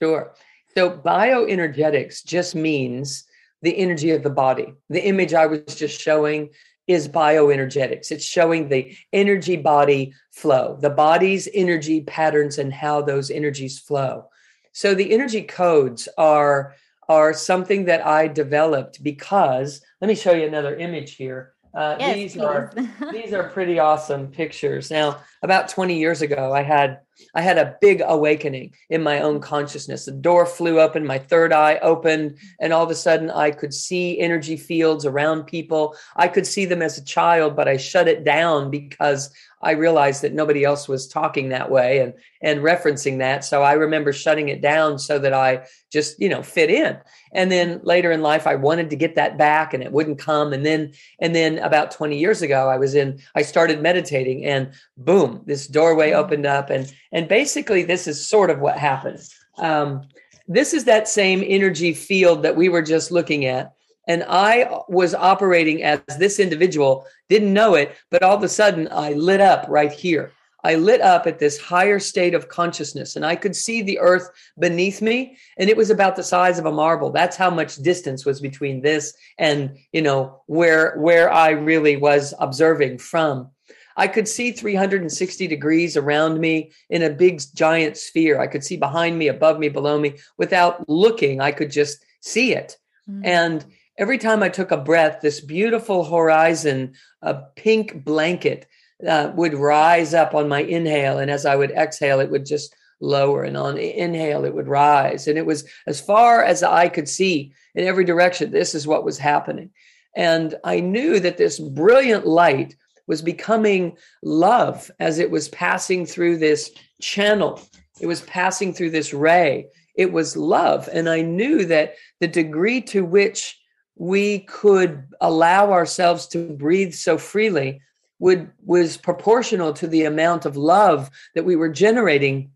Sure. 0.01 0.33
So, 0.75 0.89
bioenergetics 0.89 2.25
just 2.25 2.55
means 2.55 3.25
the 3.61 3.77
energy 3.77 4.09
of 4.09 4.23
the 4.23 4.31
body. 4.31 4.73
The 4.89 5.05
image 5.05 5.35
I 5.35 5.45
was 5.45 5.75
just 5.75 6.01
showing 6.01 6.49
is 6.87 7.07
bioenergetics. 7.07 8.11
It's 8.11 8.25
showing 8.25 8.67
the 8.67 8.97
energy 9.13 9.57
body 9.57 10.13
flow, 10.31 10.79
the 10.81 10.89
body's 10.89 11.47
energy 11.53 12.01
patterns, 12.01 12.57
and 12.57 12.73
how 12.73 13.03
those 13.03 13.29
energies 13.29 13.77
flow. 13.77 14.30
So 14.71 14.93
the 14.95 15.11
energy 15.11 15.43
codes 15.43 16.07
are 16.17 16.75
are 17.09 17.33
something 17.33 17.85
that 17.85 18.05
I 18.05 18.27
developed 18.27 19.03
because 19.03 19.81
let 19.99 20.07
me 20.07 20.15
show 20.15 20.31
you 20.31 20.47
another 20.47 20.75
image 20.75 21.15
here. 21.15 21.53
Uh, 21.73 21.95
yes, 21.99 22.15
these 22.15 22.33
please. 22.33 22.41
are 22.41 22.73
these 23.11 23.33
are 23.33 23.49
pretty 23.49 23.79
awesome 23.79 24.27
pictures. 24.27 24.91
Now, 24.91 25.21
about 25.41 25.69
20 25.69 25.97
years 25.97 26.21
ago, 26.21 26.53
I 26.53 26.63
had 26.63 26.99
I 27.35 27.41
had 27.41 27.57
a 27.57 27.77
big 27.79 28.01
awakening 28.05 28.73
in 28.89 29.03
my 29.03 29.21
own 29.21 29.39
consciousness. 29.39 30.05
The 30.05 30.11
door 30.11 30.45
flew 30.45 30.79
open, 30.81 31.05
my 31.05 31.19
third 31.19 31.53
eye 31.53 31.79
opened, 31.81 32.37
and 32.59 32.73
all 32.73 32.83
of 32.83 32.89
a 32.89 32.95
sudden 32.95 33.29
I 33.29 33.51
could 33.51 33.73
see 33.73 34.19
energy 34.19 34.57
fields 34.57 35.05
around 35.05 35.43
people. 35.43 35.95
I 36.15 36.27
could 36.27 36.47
see 36.47 36.65
them 36.65 36.81
as 36.81 36.97
a 36.97 37.05
child, 37.05 37.55
but 37.55 37.67
I 37.67 37.77
shut 37.77 38.07
it 38.07 38.23
down 38.23 38.69
because 38.69 39.31
I 39.63 39.71
realized 39.71 40.21
that 40.23 40.33
nobody 40.33 40.63
else 40.63 40.87
was 40.87 41.07
talking 41.07 41.49
that 41.49 41.69
way 41.69 41.99
and 41.99 42.13
and 42.41 42.61
referencing 42.61 43.19
that. 43.19 43.43
So 43.45 43.63
I 43.63 43.73
remember 43.73 44.11
shutting 44.11 44.49
it 44.49 44.61
down 44.61 44.97
so 44.97 45.19
that 45.19 45.33
I 45.33 45.67
just, 45.91 46.19
you 46.19 46.29
know, 46.29 46.41
fit 46.41 46.69
in. 46.69 46.97
And 47.33 47.51
then 47.51 47.79
later 47.83 48.11
in 48.11 48.21
life 48.21 48.47
I 48.47 48.55
wanted 48.55 48.89
to 48.89 48.95
get 48.95 49.15
that 49.15 49.37
back 49.37 49.73
and 49.73 49.83
it 49.83 49.91
wouldn't 49.91 50.19
come. 50.19 50.53
And 50.53 50.65
then 50.65 50.93
and 51.19 51.35
then 51.35 51.59
about 51.59 51.91
20 51.91 52.17
years 52.17 52.41
ago 52.41 52.69
I 52.69 52.77
was 52.77 52.95
in 52.95 53.21
I 53.35 53.41
started 53.41 53.81
meditating 53.81 54.45
and 54.45 54.71
boom, 54.97 55.41
this 55.45 55.67
doorway 55.67 56.11
opened 56.11 56.45
up 56.45 56.69
and 56.69 56.91
and 57.11 57.27
basically 57.27 57.83
this 57.83 58.07
is 58.07 58.25
sort 58.25 58.49
of 58.49 58.59
what 58.59 58.77
happened. 58.77 59.19
Um, 59.57 60.07
this 60.47 60.73
is 60.73 60.85
that 60.85 61.07
same 61.07 61.43
energy 61.45 61.93
field 61.93 62.43
that 62.43 62.55
we 62.55 62.67
were 62.67 62.81
just 62.81 63.11
looking 63.11 63.45
at 63.45 63.73
and 64.07 64.23
I 64.27 64.81
was 64.87 65.13
operating 65.13 65.83
as 65.83 66.01
this 66.17 66.39
individual, 66.39 67.05
didn't 67.29 67.53
know 67.53 67.75
it, 67.75 67.95
but 68.09 68.23
all 68.23 68.35
of 68.35 68.43
a 68.43 68.49
sudden 68.49 68.87
I 68.91 69.13
lit 69.13 69.41
up 69.41 69.65
right 69.69 69.91
here. 69.91 70.33
I 70.63 70.75
lit 70.75 71.01
up 71.01 71.25
at 71.25 71.39
this 71.39 71.59
higher 71.59 71.99
state 71.99 72.33
of 72.33 72.47
consciousness 72.47 73.15
and 73.15 73.25
I 73.25 73.35
could 73.35 73.55
see 73.55 73.81
the 73.81 73.99
earth 73.99 74.29
beneath 74.59 75.01
me 75.01 75.37
and 75.57 75.69
it 75.69 75.77
was 75.77 75.89
about 75.89 76.15
the 76.15 76.23
size 76.23 76.59
of 76.59 76.65
a 76.65 76.71
marble. 76.71 77.11
That's 77.11 77.35
how 77.35 77.49
much 77.49 77.77
distance 77.77 78.25
was 78.25 78.39
between 78.39 78.81
this 78.81 79.13
and, 79.37 79.77
you 79.91 80.01
know, 80.01 80.43
where 80.45 80.97
where 80.97 81.31
I 81.31 81.51
really 81.51 81.97
was 81.97 82.33
observing 82.39 82.99
from. 82.99 83.49
I 83.97 84.07
could 84.07 84.27
see 84.27 84.51
360 84.51 85.47
degrees 85.47 85.97
around 85.97 86.39
me 86.39 86.71
in 86.89 87.03
a 87.03 87.09
big 87.09 87.41
giant 87.55 87.97
sphere. 87.97 88.39
I 88.39 88.47
could 88.47 88.63
see 88.63 88.77
behind 88.77 89.17
me, 89.17 89.27
above 89.27 89.59
me, 89.59 89.69
below 89.69 89.99
me 89.99 90.15
without 90.37 90.87
looking. 90.87 91.41
I 91.41 91.51
could 91.51 91.71
just 91.71 92.03
see 92.21 92.53
it. 92.53 92.77
Mm-hmm. 93.09 93.25
And 93.25 93.65
every 94.01 94.17
time 94.17 94.41
I 94.41 94.49
took 94.49 94.71
a 94.71 94.77
breath, 94.77 95.21
this 95.21 95.39
beautiful 95.39 96.03
horizon, 96.03 96.95
a 97.21 97.35
pink 97.55 98.03
blanket, 98.03 98.67
uh, 99.07 99.31
would 99.35 99.53
rise 99.53 100.15
up 100.15 100.33
on 100.33 100.49
my 100.49 100.63
inhale. 100.63 101.19
And 101.19 101.29
as 101.29 101.45
I 101.45 101.55
would 101.55 101.69
exhale, 101.69 102.19
it 102.19 102.31
would 102.31 102.45
just 102.45 102.75
lower. 102.99 103.43
And 103.43 103.55
on 103.55 103.77
inhale, 103.77 104.43
it 104.43 104.55
would 104.55 104.67
rise. 104.67 105.27
And 105.27 105.37
it 105.37 105.45
was 105.45 105.65
as 105.85 106.01
far 106.01 106.43
as 106.43 106.63
I 106.63 106.89
could 106.89 107.07
see 107.07 107.53
in 107.75 107.85
every 107.85 108.03
direction. 108.03 108.49
This 108.49 108.73
is 108.73 108.87
what 108.87 109.05
was 109.05 109.19
happening. 109.19 109.69
And 110.15 110.55
I 110.63 110.79
knew 110.79 111.19
that 111.19 111.37
this 111.37 111.59
brilliant 111.59 112.25
light 112.25 112.75
was 113.05 113.21
becoming 113.21 113.97
love 114.23 114.89
as 114.99 115.19
it 115.19 115.29
was 115.29 115.47
passing 115.49 116.07
through 116.07 116.37
this 116.37 116.71
channel. 117.01 117.61
It 117.99 118.07
was 118.07 118.21
passing 118.21 118.73
through 118.73 118.91
this 118.91 119.13
ray. 119.13 119.67
It 119.95 120.11
was 120.11 120.35
love. 120.35 120.89
And 120.91 121.07
I 121.07 121.21
knew 121.21 121.65
that 121.65 121.95
the 122.19 122.27
degree 122.27 122.81
to 122.81 123.05
which 123.05 123.60
we 124.01 124.39
could 124.39 125.03
allow 125.21 125.71
ourselves 125.71 126.25
to 126.25 126.53
breathe 126.53 126.91
so 126.91 127.19
freely 127.19 127.79
would 128.17 128.49
was 128.65 128.97
proportional 128.97 129.73
to 129.73 129.85
the 129.85 130.05
amount 130.05 130.43
of 130.43 130.57
love 130.57 131.11
that 131.35 131.45
we 131.45 131.55
were 131.55 131.69
generating 131.69 132.49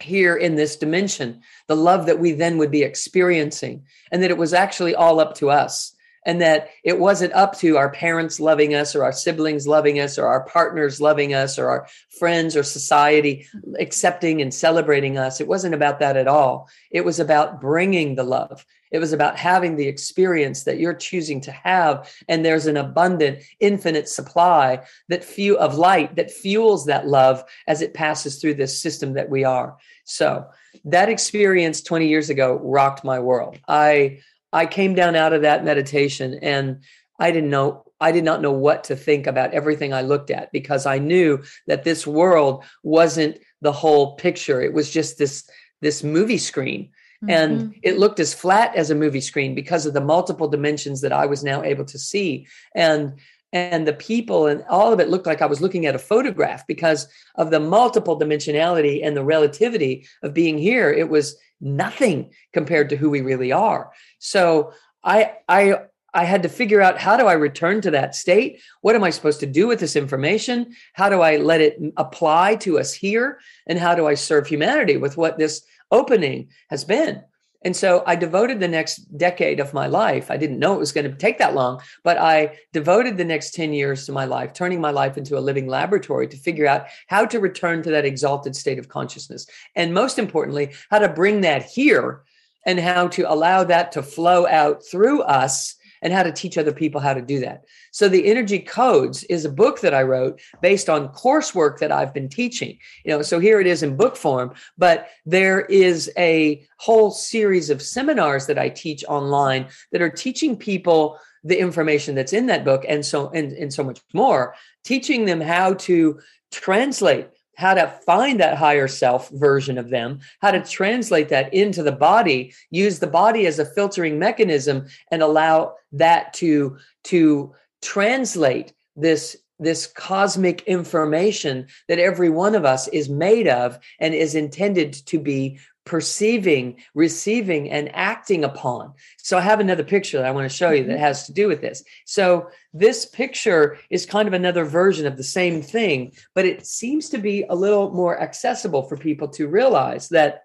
here 0.00 0.34
in 0.34 0.56
this 0.56 0.74
dimension 0.74 1.40
the 1.68 1.76
love 1.76 2.06
that 2.06 2.18
we 2.18 2.32
then 2.32 2.58
would 2.58 2.72
be 2.72 2.82
experiencing 2.82 3.84
and 4.10 4.20
that 4.20 4.32
it 4.32 4.36
was 4.36 4.52
actually 4.52 4.92
all 4.92 5.20
up 5.20 5.36
to 5.36 5.48
us 5.48 5.94
and 6.26 6.40
that 6.40 6.70
it 6.82 6.98
wasn't 6.98 7.32
up 7.34 7.56
to 7.56 7.76
our 7.76 7.90
parents 7.92 8.40
loving 8.40 8.74
us 8.74 8.96
or 8.96 9.04
our 9.04 9.12
siblings 9.12 9.68
loving 9.68 10.00
us 10.00 10.18
or 10.18 10.26
our 10.26 10.44
partners 10.46 11.00
loving 11.00 11.32
us 11.32 11.56
or 11.56 11.70
our 11.70 11.86
friends 12.18 12.56
or 12.56 12.64
society 12.64 13.46
accepting 13.78 14.42
and 14.42 14.52
celebrating 14.52 15.16
us. 15.16 15.40
It 15.40 15.48
wasn't 15.48 15.74
about 15.74 16.00
that 16.00 16.18
at 16.18 16.28
all. 16.28 16.68
It 16.90 17.04
was 17.04 17.20
about 17.20 17.60
bringing 17.60 18.16
the 18.16 18.24
love. 18.24 18.66
It 18.90 18.98
was 18.98 19.12
about 19.12 19.36
having 19.36 19.76
the 19.76 19.86
experience 19.86 20.64
that 20.64 20.78
you're 20.78 20.94
choosing 20.94 21.40
to 21.42 21.52
have. 21.52 22.12
And 22.28 22.44
there's 22.44 22.66
an 22.66 22.76
abundant, 22.76 23.42
infinite 23.60 24.08
supply 24.08 24.80
that 25.08 25.24
few 25.24 25.56
of 25.58 25.76
light 25.76 26.16
that 26.16 26.30
fuels 26.30 26.86
that 26.86 27.06
love 27.06 27.44
as 27.66 27.82
it 27.82 27.94
passes 27.94 28.40
through 28.40 28.54
this 28.54 28.80
system 28.80 29.14
that 29.14 29.30
we 29.30 29.44
are. 29.44 29.76
So 30.04 30.46
that 30.84 31.08
experience 31.08 31.82
20 31.82 32.08
years 32.08 32.30
ago 32.30 32.58
rocked 32.62 33.04
my 33.04 33.18
world. 33.20 33.58
I 33.68 34.20
I 34.52 34.66
came 34.66 34.94
down 34.94 35.14
out 35.14 35.32
of 35.32 35.42
that 35.42 35.64
meditation 35.64 36.38
and 36.42 36.82
I 37.18 37.30
didn't 37.30 37.50
know 37.50 37.84
I 38.00 38.12
did 38.12 38.24
not 38.24 38.40
know 38.40 38.52
what 38.52 38.84
to 38.84 38.96
think 38.96 39.26
about 39.26 39.52
everything 39.52 39.92
I 39.92 40.02
looked 40.02 40.30
at 40.30 40.50
because 40.52 40.86
I 40.86 40.98
knew 40.98 41.42
that 41.66 41.84
this 41.84 42.06
world 42.06 42.64
wasn't 42.82 43.38
the 43.60 43.72
whole 43.72 44.16
picture. 44.16 44.60
It 44.62 44.72
was 44.72 44.90
just 44.90 45.18
this 45.18 45.48
this 45.80 46.02
movie 46.02 46.38
screen. 46.38 46.90
Mm-hmm. 47.22 47.30
And 47.30 47.74
it 47.82 47.98
looked 47.98 48.20
as 48.20 48.32
flat 48.32 48.74
as 48.74 48.90
a 48.90 48.94
movie 48.94 49.20
screen 49.20 49.54
because 49.54 49.86
of 49.86 49.92
the 49.92 50.00
multiple 50.00 50.48
dimensions 50.48 51.02
that 51.02 51.12
I 51.12 51.26
was 51.26 51.44
now 51.44 51.62
able 51.62 51.84
to 51.86 51.98
see. 51.98 52.46
And 52.74 53.18
and 53.52 53.86
the 53.86 53.92
people 53.92 54.46
and 54.46 54.64
all 54.70 54.92
of 54.92 55.00
it 55.00 55.08
looked 55.08 55.26
like 55.26 55.42
I 55.42 55.46
was 55.46 55.60
looking 55.60 55.84
at 55.84 55.96
a 55.96 55.98
photograph 55.98 56.66
because 56.68 57.08
of 57.34 57.50
the 57.50 57.58
multiple 57.58 58.18
dimensionality 58.18 59.04
and 59.04 59.16
the 59.16 59.24
relativity 59.24 60.06
of 60.22 60.32
being 60.32 60.56
here. 60.56 60.90
It 60.90 61.08
was 61.08 61.36
nothing 61.60 62.30
compared 62.52 62.88
to 62.90 62.96
who 62.96 63.10
we 63.10 63.22
really 63.22 63.50
are. 63.50 63.90
So 64.18 64.72
I 65.02 65.32
I 65.48 65.78
I 66.12 66.24
had 66.24 66.42
to 66.42 66.48
figure 66.48 66.80
out 66.80 66.98
how 66.98 67.16
do 67.16 67.26
I 67.26 67.34
return 67.34 67.80
to 67.82 67.90
that 67.92 68.14
state? 68.14 68.60
What 68.80 68.96
am 68.96 69.04
I 69.04 69.10
supposed 69.10 69.40
to 69.40 69.46
do 69.46 69.66
with 69.66 69.80
this 69.80 69.96
information? 69.96 70.74
How 70.94 71.08
do 71.08 71.20
I 71.20 71.36
let 71.36 71.60
it 71.60 71.78
apply 71.96 72.56
to 72.56 72.78
us 72.78 72.92
here? 72.92 73.40
And 73.66 73.78
how 73.78 73.94
do 73.94 74.06
I 74.06 74.14
serve 74.14 74.46
humanity 74.46 74.96
with 74.96 75.16
what 75.16 75.38
this 75.38 75.62
opening 75.90 76.48
has 76.68 76.84
been? 76.84 77.22
And 77.62 77.76
so 77.76 78.02
I 78.06 78.16
devoted 78.16 78.58
the 78.58 78.68
next 78.68 79.18
decade 79.18 79.60
of 79.60 79.74
my 79.74 79.86
life. 79.86 80.30
I 80.30 80.38
didn't 80.38 80.58
know 80.58 80.74
it 80.74 80.78
was 80.78 80.92
going 80.92 81.10
to 81.10 81.16
take 81.16 81.38
that 81.38 81.54
long, 81.54 81.82
but 82.02 82.16
I 82.16 82.58
devoted 82.72 83.16
the 83.18 83.24
next 83.24 83.52
10 83.54 83.74
years 83.74 84.06
to 84.06 84.12
my 84.12 84.24
life, 84.24 84.54
turning 84.54 84.80
my 84.80 84.90
life 84.90 85.18
into 85.18 85.36
a 85.36 85.40
living 85.40 85.66
laboratory 85.66 86.26
to 86.28 86.38
figure 86.38 86.66
out 86.66 86.86
how 87.08 87.26
to 87.26 87.38
return 87.38 87.82
to 87.82 87.90
that 87.90 88.06
exalted 88.06 88.56
state 88.56 88.78
of 88.78 88.88
consciousness. 88.88 89.46
And 89.76 89.92
most 89.92 90.18
importantly, 90.18 90.72
how 90.90 91.00
to 91.00 91.08
bring 91.08 91.42
that 91.42 91.64
here 91.64 92.22
and 92.64 92.80
how 92.80 93.08
to 93.08 93.30
allow 93.30 93.64
that 93.64 93.92
to 93.92 94.02
flow 94.02 94.46
out 94.46 94.82
through 94.90 95.22
us 95.22 95.76
and 96.02 96.12
how 96.12 96.22
to 96.22 96.32
teach 96.32 96.56
other 96.58 96.72
people 96.72 97.00
how 97.00 97.14
to 97.14 97.22
do 97.22 97.40
that. 97.40 97.64
So 97.92 98.08
the 98.08 98.26
Energy 98.26 98.58
Codes 98.58 99.24
is 99.24 99.44
a 99.44 99.50
book 99.50 99.80
that 99.80 99.94
I 99.94 100.02
wrote 100.02 100.40
based 100.60 100.88
on 100.88 101.08
coursework 101.08 101.78
that 101.78 101.92
I've 101.92 102.14
been 102.14 102.28
teaching. 102.28 102.78
You 103.04 103.12
know, 103.12 103.22
so 103.22 103.38
here 103.38 103.60
it 103.60 103.66
is 103.66 103.82
in 103.82 103.96
book 103.96 104.16
form, 104.16 104.54
but 104.78 105.08
there 105.26 105.60
is 105.62 106.10
a 106.16 106.66
whole 106.78 107.10
series 107.10 107.70
of 107.70 107.82
seminars 107.82 108.46
that 108.46 108.58
I 108.58 108.68
teach 108.68 109.04
online 109.08 109.68
that 109.92 110.02
are 110.02 110.10
teaching 110.10 110.56
people 110.56 111.18
the 111.42 111.58
information 111.58 112.14
that's 112.14 112.32
in 112.32 112.46
that 112.46 112.64
book 112.64 112.84
and 112.86 113.04
so 113.04 113.30
and, 113.30 113.52
and 113.52 113.72
so 113.72 113.82
much 113.82 114.00
more, 114.12 114.54
teaching 114.84 115.24
them 115.24 115.40
how 115.40 115.74
to 115.74 116.20
translate 116.50 117.28
how 117.60 117.74
to 117.74 117.86
find 118.06 118.40
that 118.40 118.56
higher 118.56 118.88
self 118.88 119.28
version 119.30 119.76
of 119.76 119.90
them, 119.90 120.18
how 120.40 120.50
to 120.50 120.64
translate 120.64 121.28
that 121.28 121.52
into 121.52 121.82
the 121.82 121.92
body, 121.92 122.54
use 122.70 122.98
the 122.98 123.06
body 123.06 123.46
as 123.46 123.58
a 123.58 123.66
filtering 123.66 124.18
mechanism 124.18 124.86
and 125.10 125.22
allow 125.22 125.74
that 125.92 126.32
to 126.32 126.78
to 127.04 127.54
translate 127.82 128.72
this 128.96 129.36
this 129.58 129.86
cosmic 129.86 130.62
information 130.62 131.66
that 131.86 131.98
every 131.98 132.30
one 132.30 132.54
of 132.54 132.64
us 132.64 132.88
is 132.88 133.10
made 133.10 133.46
of 133.46 133.78
and 133.98 134.14
is 134.14 134.34
intended 134.34 134.94
to 134.94 135.18
be 135.18 135.58
perceiving, 135.84 136.76
receiving, 136.94 137.70
and 137.70 137.94
acting 137.94 138.44
upon. 138.44 138.92
So 139.18 139.38
I 139.38 139.42
have 139.42 139.60
another 139.60 139.82
picture 139.82 140.18
that 140.18 140.26
I 140.26 140.30
want 140.30 140.50
to 140.50 140.56
show 140.56 140.70
you 140.70 140.84
that 140.84 140.92
mm-hmm. 140.92 141.00
has 141.00 141.26
to 141.26 141.32
do 141.32 141.48
with 141.48 141.60
this. 141.60 141.82
So 142.04 142.50
this 142.72 143.06
picture 143.06 143.78
is 143.88 144.06
kind 144.06 144.28
of 144.28 144.34
another 144.34 144.64
version 144.64 145.06
of 145.06 145.16
the 145.16 145.24
same 145.24 145.62
thing, 145.62 146.12
but 146.34 146.44
it 146.44 146.66
seems 146.66 147.08
to 147.10 147.18
be 147.18 147.44
a 147.48 147.54
little 147.54 147.90
more 147.90 148.20
accessible 148.20 148.82
for 148.82 148.96
people 148.96 149.28
to 149.28 149.48
realize 149.48 150.10
that 150.10 150.42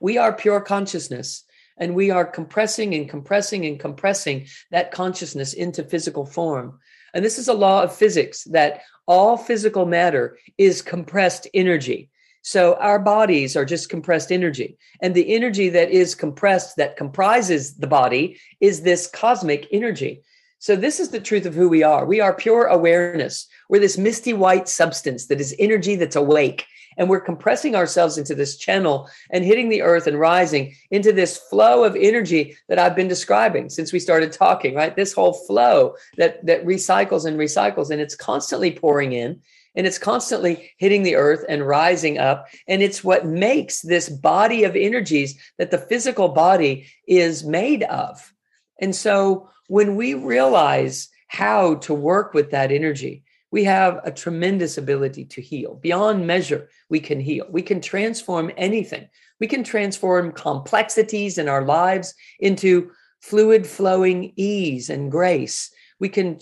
we 0.00 0.18
are 0.18 0.32
pure 0.32 0.60
consciousness 0.60 1.44
and 1.78 1.94
we 1.94 2.10
are 2.10 2.24
compressing 2.24 2.94
and 2.94 3.08
compressing 3.08 3.64
and 3.64 3.78
compressing 3.78 4.46
that 4.70 4.90
consciousness 4.90 5.52
into 5.54 5.84
physical 5.84 6.26
form. 6.26 6.78
And 7.14 7.24
this 7.24 7.38
is 7.38 7.48
a 7.48 7.54
law 7.54 7.82
of 7.82 7.94
physics 7.94 8.44
that 8.44 8.82
all 9.06 9.36
physical 9.36 9.86
matter 9.86 10.38
is 10.58 10.82
compressed 10.82 11.46
energy. 11.54 12.10
So 12.42 12.74
our 12.74 12.98
bodies 12.98 13.56
are 13.56 13.64
just 13.64 13.88
compressed 13.88 14.32
energy. 14.32 14.76
And 15.00 15.14
the 15.14 15.34
energy 15.34 15.68
that 15.70 15.90
is 15.90 16.14
compressed, 16.14 16.76
that 16.76 16.96
comprises 16.96 17.74
the 17.74 17.86
body, 17.86 18.38
is 18.60 18.82
this 18.82 19.06
cosmic 19.06 19.68
energy. 19.70 20.22
So 20.58 20.76
this 20.76 21.00
is 21.00 21.08
the 21.08 21.20
truth 21.20 21.46
of 21.46 21.54
who 21.54 21.68
we 21.68 21.82
are. 21.82 22.04
We 22.04 22.20
are 22.20 22.34
pure 22.34 22.66
awareness. 22.66 23.48
We're 23.68 23.80
this 23.80 23.98
misty 23.98 24.32
white 24.32 24.68
substance 24.68 25.26
that 25.26 25.40
is 25.40 25.54
energy 25.58 25.96
that's 25.96 26.16
awake. 26.16 26.66
And 26.98 27.08
we're 27.08 27.20
compressing 27.20 27.74
ourselves 27.74 28.18
into 28.18 28.34
this 28.34 28.56
channel 28.56 29.08
and 29.30 29.44
hitting 29.44 29.68
the 29.68 29.82
earth 29.82 30.06
and 30.06 30.18
rising 30.18 30.74
into 30.90 31.12
this 31.12 31.36
flow 31.36 31.84
of 31.84 31.96
energy 31.96 32.56
that 32.68 32.78
I've 32.78 32.94
been 32.96 33.08
describing 33.08 33.70
since 33.70 33.92
we 33.92 33.98
started 33.98 34.30
talking, 34.30 34.74
right? 34.74 34.94
This 34.94 35.12
whole 35.12 35.32
flow 35.32 35.94
that, 36.16 36.44
that 36.44 36.66
recycles 36.66 37.24
and 37.24 37.38
recycles 37.38 37.90
and 37.90 38.00
it's 38.00 38.14
constantly 38.14 38.72
pouring 38.72 39.12
in 39.12 39.40
and 39.74 39.86
it's 39.86 39.98
constantly 39.98 40.72
hitting 40.78 41.02
the 41.02 41.16
earth 41.16 41.44
and 41.48 41.66
rising 41.66 42.18
up. 42.18 42.48
And 42.68 42.82
it's 42.82 43.02
what 43.02 43.26
makes 43.26 43.80
this 43.80 44.08
body 44.08 44.64
of 44.64 44.76
energies 44.76 45.40
that 45.58 45.70
the 45.70 45.78
physical 45.78 46.28
body 46.28 46.86
is 47.06 47.44
made 47.44 47.82
of. 47.84 48.32
And 48.80 48.94
so 48.94 49.50
when 49.68 49.96
we 49.96 50.14
realize 50.14 51.08
how 51.28 51.76
to 51.76 51.94
work 51.94 52.34
with 52.34 52.50
that 52.50 52.70
energy, 52.70 53.24
we 53.50 53.64
have 53.64 54.00
a 54.04 54.10
tremendous 54.10 54.78
ability 54.78 55.26
to 55.26 55.40
heal 55.40 55.74
beyond 55.74 56.26
measure. 56.26 56.68
We 56.88 57.00
can 57.00 57.20
heal, 57.20 57.46
we 57.50 57.62
can 57.62 57.80
transform 57.80 58.50
anything. 58.56 59.08
We 59.40 59.46
can 59.46 59.64
transform 59.64 60.32
complexities 60.32 61.36
in 61.36 61.48
our 61.48 61.64
lives 61.64 62.14
into 62.40 62.92
fluid 63.20 63.66
flowing 63.66 64.32
ease 64.36 64.88
and 64.88 65.10
grace. 65.10 65.70
We 65.98 66.08
can 66.08 66.38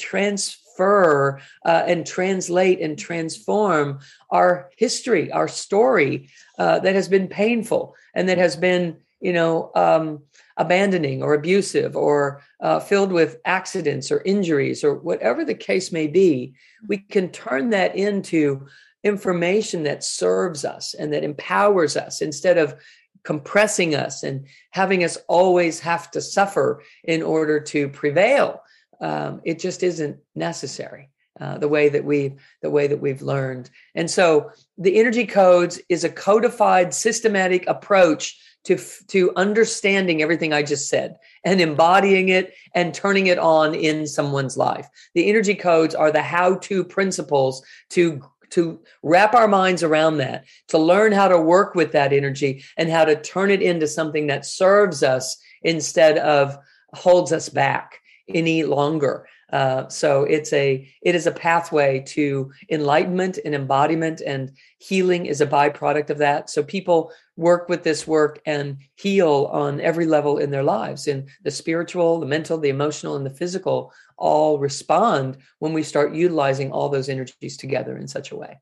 transfer 0.81 1.41
uh, 1.65 1.85
and 1.87 2.07
translate 2.07 2.81
and 2.81 2.99
transform 2.99 4.01
our 4.31 4.71
history, 4.77 5.31
our 5.33 5.49
story 5.49 6.29
uh, 6.59 6.79
that 6.81 6.95
has 6.95 7.09
been 7.09 7.29
painful 7.29 7.95
and 8.15 8.29
that 8.29 8.39
has 8.39 8.57
been, 8.57 8.97
you 9.21 9.33
know, 9.33 9.71
um, 9.75 10.23
abandoning 10.57 11.23
or 11.23 11.35
abusive 11.35 11.97
or 11.97 12.43
uh, 12.61 12.81
filled 12.81 13.13
with 13.13 13.39
accidents 13.45 14.11
or 14.11 14.23
injuries 14.25 14.85
or 14.85 14.95
whatever 14.95 15.45
the 15.45 15.55
case 15.55 15.93
may 15.93 16.07
be, 16.07 16.55
we 16.89 16.99
can 16.99 17.29
turn 17.31 17.71
that 17.71 17.97
into 17.97 18.67
information 19.03 19.85
that 19.85 20.05
serves 20.05 20.65
us 20.65 20.95
and 20.95 21.13
that 21.13 21.25
empowers 21.25 21.97
us 21.97 22.21
instead 22.21 22.59
of 22.59 22.75
compressing 23.23 23.95
us 23.95 24.23
and 24.23 24.47
having 24.71 25.05
us 25.05 25.19
always 25.29 25.81
have 25.81 26.11
to 26.11 26.21
suffer 26.21 26.83
in 27.05 27.23
order 27.23 27.61
to 27.61 27.89
prevail. 27.89 28.63
Um, 29.01 29.41
it 29.45 29.59
just 29.59 29.83
isn't 29.83 30.19
necessary. 30.35 31.11
Uh, 31.41 31.57
the 31.57 31.69
way 31.69 31.89
that 31.89 32.05
we 32.05 32.35
the 32.61 32.69
way 32.69 32.87
that 32.87 33.01
we've 33.01 33.23
learned 33.23 33.71
and 33.95 34.11
so 34.11 34.51
the 34.77 34.99
energy 34.99 35.25
codes 35.25 35.81
is 35.89 36.05
a 36.05 36.11
codified 36.11 36.93
systematic 36.93 37.67
approach 37.67 38.37
to 38.65 38.77
to 39.09 39.33
understanding 39.37 40.23
everything 40.23 40.53
I 40.53 40.63
just 40.63 40.89
said 40.89 41.17
and 41.45 41.61
embodying 41.61 42.29
it 42.29 42.55
and 42.75 42.93
turning 42.93 43.29
it 43.29 43.39
on 43.39 43.75
in 43.75 44.07
someone's 44.07 44.57
life. 44.57 44.87
The 45.15 45.29
energy 45.29 45.55
codes 45.55 45.95
are 45.95 46.13
the 46.13 46.23
how-to 46.23 46.85
principles 46.85 47.63
to 47.91 48.23
to 48.51 48.81
wrap 49.03 49.35
our 49.35 49.47
minds 49.47 49.85
around 49.85 50.17
that, 50.17 50.45
to 50.69 50.79
learn 50.79 51.13
how 51.13 51.29
to 51.29 51.41
work 51.41 51.77
with 51.77 51.93
that 51.93 52.13
energy 52.13 52.65
and 52.77 52.91
how 52.91 53.05
to 53.05 53.21
turn 53.21 53.51
it 53.51 53.63
into 53.63 53.87
something 53.87 54.27
that 54.27 54.45
serves 54.45 55.03
us 55.05 55.37
instead 55.63 56.19
of 56.19 56.59
holds 56.93 57.33
us 57.33 57.49
back 57.49 58.00
any 58.35 58.65
longer. 58.65 59.27
Uh, 59.53 59.89
so 59.89 60.23
it's 60.25 60.53
a 60.53 60.89
it 61.03 61.15
is 61.15 61.27
a 61.27 61.33
pathway 61.33 62.01
to 62.07 62.53
enlightenment 62.71 63.39
and 63.45 63.55
embodiment, 63.55 64.21
and 64.21 64.53
healing 64.79 65.27
is 65.27 65.41
a 65.41 65.47
byproduct 65.47 66.11
of 66.11 66.19
that. 66.19 66.49
So 66.51 66.63
people 66.63 67.13
work 67.37 67.69
with 67.69 67.83
this 67.83 68.07
work 68.07 68.41
and 68.47 68.79
heal 68.95 69.49
on 69.53 69.81
every 69.81 70.07
level 70.07 70.39
in 70.39 70.51
their 70.51 70.63
lives, 70.63 71.09
in 71.09 71.27
the 71.43 71.51
spiritual, 71.51 72.21
the 72.21 72.27
mental, 72.27 72.59
the 72.59 72.69
emotional, 72.69 73.17
and 73.17 73.27
the 73.27 73.31
physical. 73.31 73.93
All 74.17 74.59
respond 74.59 75.39
when 75.59 75.73
we 75.73 75.83
start 75.83 76.15
utilizing 76.15 76.71
all 76.71 76.89
those 76.89 77.09
energies 77.09 77.57
together 77.57 77.97
in 77.97 78.07
such 78.07 78.31
a 78.31 78.37
way 78.37 78.61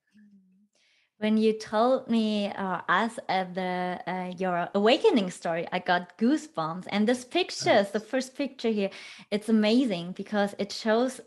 when 1.19 1.37
you 1.37 1.53
told 1.53 2.09
me 2.09 2.49
uh, 2.49 2.81
us 2.89 3.19
uh, 3.29 3.45
the 3.53 4.01
uh, 4.07 4.33
your 4.37 4.69
awakening 4.75 5.31
story 5.31 5.67
i 5.73 5.79
got 5.79 6.17
goosebumps. 6.19 6.87
And 6.89 7.07
this 7.07 7.25
picture 7.25 7.87
the 7.93 8.01
first 8.01 8.37
picture 8.37 8.71
here 8.71 8.91
it's 9.31 9.49
amazing 9.49 10.13
because 10.13 10.55
it 10.59 10.73
shows 10.73 11.21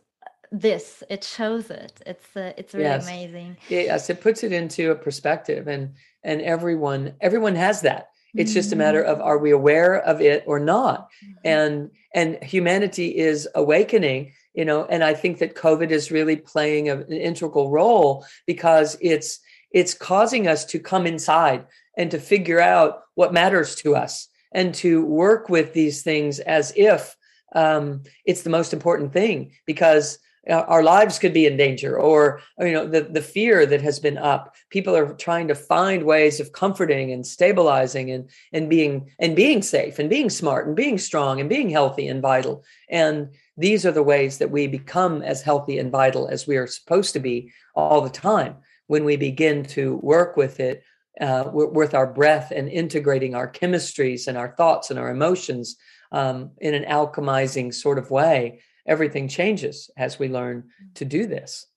this. 0.53 1.01
It 1.09 1.23
shows 1.23 1.69
it. 1.69 1.93
It's 2.05 2.35
uh, 2.35 2.51
it's 2.57 2.73
really 2.73 2.85
yes. 2.85 3.07
amazing. 3.07 3.57
Yes 3.69 4.09
it 4.09 4.21
puts 4.21 4.43
it 4.43 4.51
into 4.51 4.91
a 4.91 4.95
perspective 4.95 5.67
and 5.67 5.93
and 6.23 6.41
everyone 6.41 7.13
everyone 7.21 7.55
has 7.55 7.81
that. 7.81 8.09
It's 8.33 8.51
mm-hmm. 8.51 8.59
just 8.59 8.71
a 8.71 8.77
matter 8.77 9.03
of 9.03 9.19
are 9.19 9.37
we 9.37 9.51
aware 9.51 9.95
of 10.01 10.21
it 10.21 10.43
or 10.47 10.59
not? 10.59 11.09
Mm-hmm. 11.23 11.47
and 11.47 11.91
and 12.13 12.43
humanity 12.43 13.17
is 13.17 13.47
awakening 13.55 14.33
you 14.53 14.65
know 14.65 14.85
and 14.85 15.01
i 15.01 15.13
think 15.13 15.39
that 15.39 15.55
covid 15.55 15.91
is 15.91 16.11
really 16.11 16.35
playing 16.35 16.89
a, 16.89 16.97
an 16.97 17.13
integral 17.13 17.71
role 17.71 18.25
because 18.45 18.97
it's 18.99 19.39
it's 19.71 19.93
causing 19.93 20.47
us 20.47 20.65
to 20.65 20.79
come 20.79 21.05
inside 21.07 21.65
and 21.97 22.11
to 22.11 22.19
figure 22.19 22.59
out 22.59 23.03
what 23.15 23.33
matters 23.33 23.75
to 23.75 23.95
us 23.95 24.27
and 24.51 24.73
to 24.75 25.05
work 25.05 25.49
with 25.49 25.73
these 25.73 26.01
things 26.01 26.39
as 26.39 26.73
if 26.75 27.15
um, 27.53 28.03
it's 28.25 28.43
the 28.43 28.49
most 28.49 28.73
important 28.73 29.13
thing 29.13 29.51
because 29.65 30.19
uh, 30.49 30.53
our 30.53 30.81
lives 30.81 31.19
could 31.19 31.33
be 31.33 31.45
in 31.45 31.55
danger 31.55 31.99
or 31.99 32.41
you 32.59 32.71
know 32.71 32.87
the, 32.87 33.01
the 33.01 33.21
fear 33.21 33.65
that 33.65 33.81
has 33.81 33.99
been 33.99 34.17
up. 34.17 34.55
People 34.71 34.95
are 34.95 35.13
trying 35.13 35.47
to 35.47 35.55
find 35.55 36.01
ways 36.03 36.39
of 36.39 36.51
comforting 36.51 37.11
and 37.11 37.25
stabilizing 37.27 38.09
and 38.09 38.29
and 38.51 38.67
being 38.67 39.11
and 39.19 39.35
being 39.35 39.61
safe 39.61 39.99
and 39.99 40.09
being 40.09 40.31
smart 40.31 40.65
and 40.65 40.75
being 40.75 40.97
strong 40.97 41.39
and 41.39 41.47
being 41.47 41.69
healthy 41.69 42.07
and 42.07 42.23
vital. 42.23 42.63
And 42.89 43.35
these 43.55 43.85
are 43.85 43.91
the 43.91 44.01
ways 44.01 44.39
that 44.39 44.49
we 44.49 44.65
become 44.65 45.21
as 45.21 45.43
healthy 45.43 45.77
and 45.77 45.91
vital 45.91 46.27
as 46.27 46.47
we 46.47 46.57
are 46.57 46.67
supposed 46.67 47.13
to 47.13 47.19
be 47.19 47.51
all 47.75 48.01
the 48.01 48.09
time 48.09 48.55
when 48.91 49.05
we 49.05 49.15
begin 49.15 49.63
to 49.63 49.95
work 50.03 50.35
with 50.35 50.59
it 50.59 50.83
uh, 51.21 51.45
with 51.53 51.93
our 51.93 52.11
breath 52.11 52.51
and 52.53 52.67
integrating 52.67 53.33
our 53.33 53.49
chemistries 53.49 54.27
and 54.27 54.37
our 54.37 54.53
thoughts 54.57 54.91
and 54.91 54.99
our 54.99 55.09
emotions 55.09 55.77
um, 56.11 56.51
in 56.59 56.73
an 56.73 56.83
alchemizing 56.83 57.73
sort 57.73 57.97
of 57.97 58.11
way, 58.11 58.59
everything 58.85 59.29
changes 59.29 59.89
as 59.95 60.19
we 60.19 60.27
learn 60.27 60.67
to 60.95 61.05
do 61.05 61.25
this. 61.25 61.67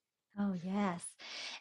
Oh, 0.40 0.56
yes. 0.60 1.04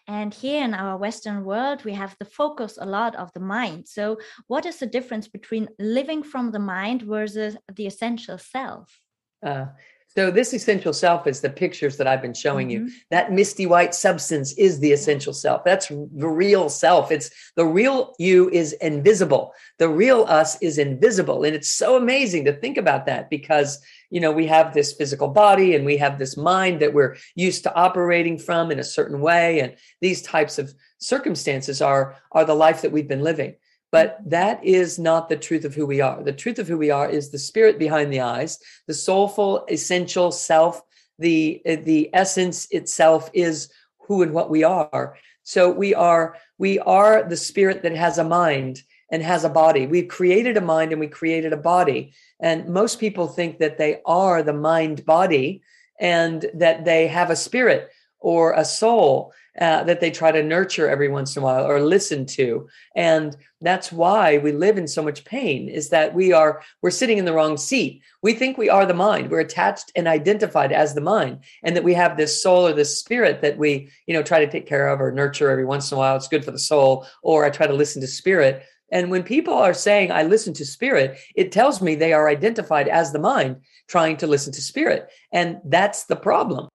And 0.08 0.34
here 0.34 0.64
in 0.64 0.74
our 0.74 0.98
Western 0.98 1.44
world, 1.44 1.86
we 1.86 1.94
have 1.94 2.16
the 2.18 2.26
focus 2.26 2.80
a 2.82 2.88
lot 2.88 3.16
of 3.16 3.32
the 3.34 3.40
mind. 3.40 3.88
So, 3.88 4.18
what 4.48 4.66
is 4.66 4.80
the 4.80 4.88
difference 4.88 5.28
between 5.28 5.70
living 5.78 6.24
from 6.24 6.50
the 6.50 6.66
mind 6.76 7.04
versus 7.04 7.56
the 7.72 7.86
essential 7.86 8.40
self? 8.40 9.00
Uh, 9.46 9.68
so 10.16 10.30
this 10.30 10.54
essential 10.54 10.94
self 10.94 11.26
is 11.26 11.42
the 11.42 11.50
pictures 11.50 11.98
that 11.98 12.08
I've 12.08 12.22
been 12.22 12.36
showing 12.36 12.70
mm-hmm. 12.70 12.86
you. 12.88 12.94
That 13.10 13.32
misty 13.32 13.66
white 13.66 13.96
substance 13.96 14.54
is 14.54 14.80
the 14.80 14.92
essential 14.92 15.34
self. 15.34 15.64
That's 15.64 15.88
the 15.88 16.28
real 16.28 16.70
self. 16.70 17.12
It's 17.12 17.32
the 17.56 17.66
real 17.66 18.14
you 18.20 18.50
is 18.52 18.74
invisible. 18.74 19.54
The 19.80 19.90
real 19.90 20.26
us 20.28 20.62
is 20.62 20.78
invisible. 20.78 21.44
And 21.44 21.56
it's 21.56 21.72
so 21.72 21.98
amazing 21.98 22.46
to 22.46 22.54
think 22.54 22.78
about 22.78 23.08
that 23.08 23.30
because, 23.32 23.82
you 24.12 24.20
know, 24.20 24.32
we 24.32 24.46
have 24.46 24.74
this 24.74 24.94
physical 24.94 25.30
body 25.30 25.74
and 25.74 25.84
we 25.84 25.98
have 25.98 26.20
this 26.20 26.38
mind 26.38 26.80
that 26.82 26.94
we're 26.94 27.18
used 27.34 27.64
to 27.64 27.76
operating 27.76 28.38
from 28.38 28.70
in 28.70 28.78
a 28.78 28.84
certain 28.84 29.20
way. 29.20 29.62
And 29.62 29.76
these 30.00 30.22
types 30.22 30.60
of 30.60 30.74
circumstances 31.00 31.82
are, 31.82 32.18
are 32.32 32.46
the 32.46 32.54
life 32.54 32.84
that 32.84 32.92
we've 32.92 33.08
been 33.08 33.24
living. 33.24 33.56
But 33.94 34.18
that 34.26 34.66
is 34.66 34.98
not 34.98 35.30
the 35.30 35.38
truth 35.38 35.66
of 35.66 35.76
who 35.76 35.86
we 35.86 36.02
are. 36.02 36.24
The 36.24 36.34
truth 36.34 36.58
of 36.58 36.68
who 36.68 36.80
we 36.80 36.90
are 36.90 37.08
is 37.08 37.30
the 37.30 37.38
spirit 37.38 37.78
behind 37.78 38.12
the 38.12 38.22
eyes, 38.22 38.58
the 38.88 38.94
soulful, 38.96 39.68
essential 39.70 40.32
self. 40.32 40.82
The, 41.20 41.62
the 41.64 42.10
essence 42.12 42.68
itself 42.72 43.30
is 43.34 43.72
who 44.00 44.24
and 44.24 44.34
what 44.34 44.50
we 44.50 44.64
are. 44.64 45.16
So 45.44 45.70
we 45.70 45.94
are 45.94 46.36
we 46.58 46.80
are 46.80 47.22
the 47.22 47.38
spirit 47.38 47.84
that 47.84 47.96
has 47.96 48.18
a 48.18 48.24
mind 48.24 48.82
and 49.12 49.22
has 49.22 49.44
a 49.44 49.50
body. 49.50 49.86
We've 49.86 50.08
created 50.08 50.58
a 50.58 50.62
mind 50.62 50.92
and 50.92 51.00
we 51.00 51.08
created 51.08 51.54
a 51.54 51.58
body. 51.58 52.14
And 52.40 52.70
most 52.70 53.00
people 53.00 53.28
think 53.28 53.60
that 53.60 53.78
they 53.78 54.02
are 54.08 54.42
the 54.42 54.54
mind 54.54 55.06
body 55.06 55.62
and 56.00 56.44
that 56.56 56.84
they 56.84 57.06
have 57.10 57.30
a 57.30 57.36
spirit 57.36 57.92
or 58.20 58.54
a 58.54 58.66
soul 58.66 59.34
uh, 59.60 59.84
that 59.84 60.02
they 60.02 60.10
try 60.10 60.32
to 60.32 60.42
nurture 60.42 60.90
every 60.90 61.08
once 61.08 61.36
in 61.36 61.44
a 61.44 61.46
while 61.46 61.66
or 61.66 61.80
listen 61.80 62.26
to. 62.26 62.68
And 62.96 63.36
that's 63.62 63.92
why 63.92 64.40
we 64.40 64.52
live 64.52 64.78
in 64.78 64.88
so 64.88 65.04
much 65.04 65.26
pain 65.26 65.70
is 65.70 65.90
that 65.90 66.14
we 66.14 66.34
are 66.34 66.62
we're 66.82 66.90
sitting 66.90 67.18
in 67.18 67.26
the 67.26 67.34
wrong 67.34 67.58
seat. 67.58 68.02
We 68.22 68.34
think 68.34 68.58
we 68.58 68.70
are 68.70 68.86
the 68.86 68.94
mind. 68.94 69.30
We're 69.30 69.42
attached 69.42 69.92
and 69.96 70.08
identified 70.08 70.72
as 70.72 70.94
the 70.94 71.02
mind 71.02 71.44
and 71.64 71.76
that 71.76 71.84
we 71.84 71.94
have 71.94 72.18
this 72.18 72.42
soul 72.42 72.68
or 72.68 72.74
this 72.74 73.00
spirit 73.00 73.42
that 73.42 73.58
we 73.58 73.90
you 74.08 74.14
know 74.14 74.24
try 74.24 74.44
to 74.44 74.52
take 74.52 74.66
care 74.66 74.88
of 74.88 75.00
or 75.00 75.12
nurture 75.12 75.50
every 75.50 75.66
once 75.66 75.92
in 75.92 75.96
a 75.96 76.00
while. 76.00 76.16
It's 76.16 76.28
good 76.28 76.46
for 76.46 76.52
the 76.52 76.60
soul 76.60 77.06
or 77.22 77.46
i 77.46 77.50
try 77.50 77.68
to 77.68 77.74
listen 77.74 78.02
to 78.02 78.08
spirit. 78.08 78.64
And 78.92 79.10
when 79.10 79.24
people 79.24 79.56
are 79.56 79.74
saying, 79.74 80.12
I 80.12 80.22
listen 80.22 80.54
to 80.54 80.66
spirit, 80.66 81.18
it 81.36 81.52
tells 81.52 81.82
me 81.82 81.96
they 81.96 82.14
are 82.14 82.30
identified 82.30 82.88
as 82.88 83.12
the 83.12 83.20
mind 83.20 83.58
trying 83.88 84.18
to 84.18 84.28
listen 84.28 84.54
to 84.54 84.62
spirit. 84.62 85.10
And 85.32 85.58
that's 85.66 86.04
the 86.06 86.16
problem. 86.16 86.70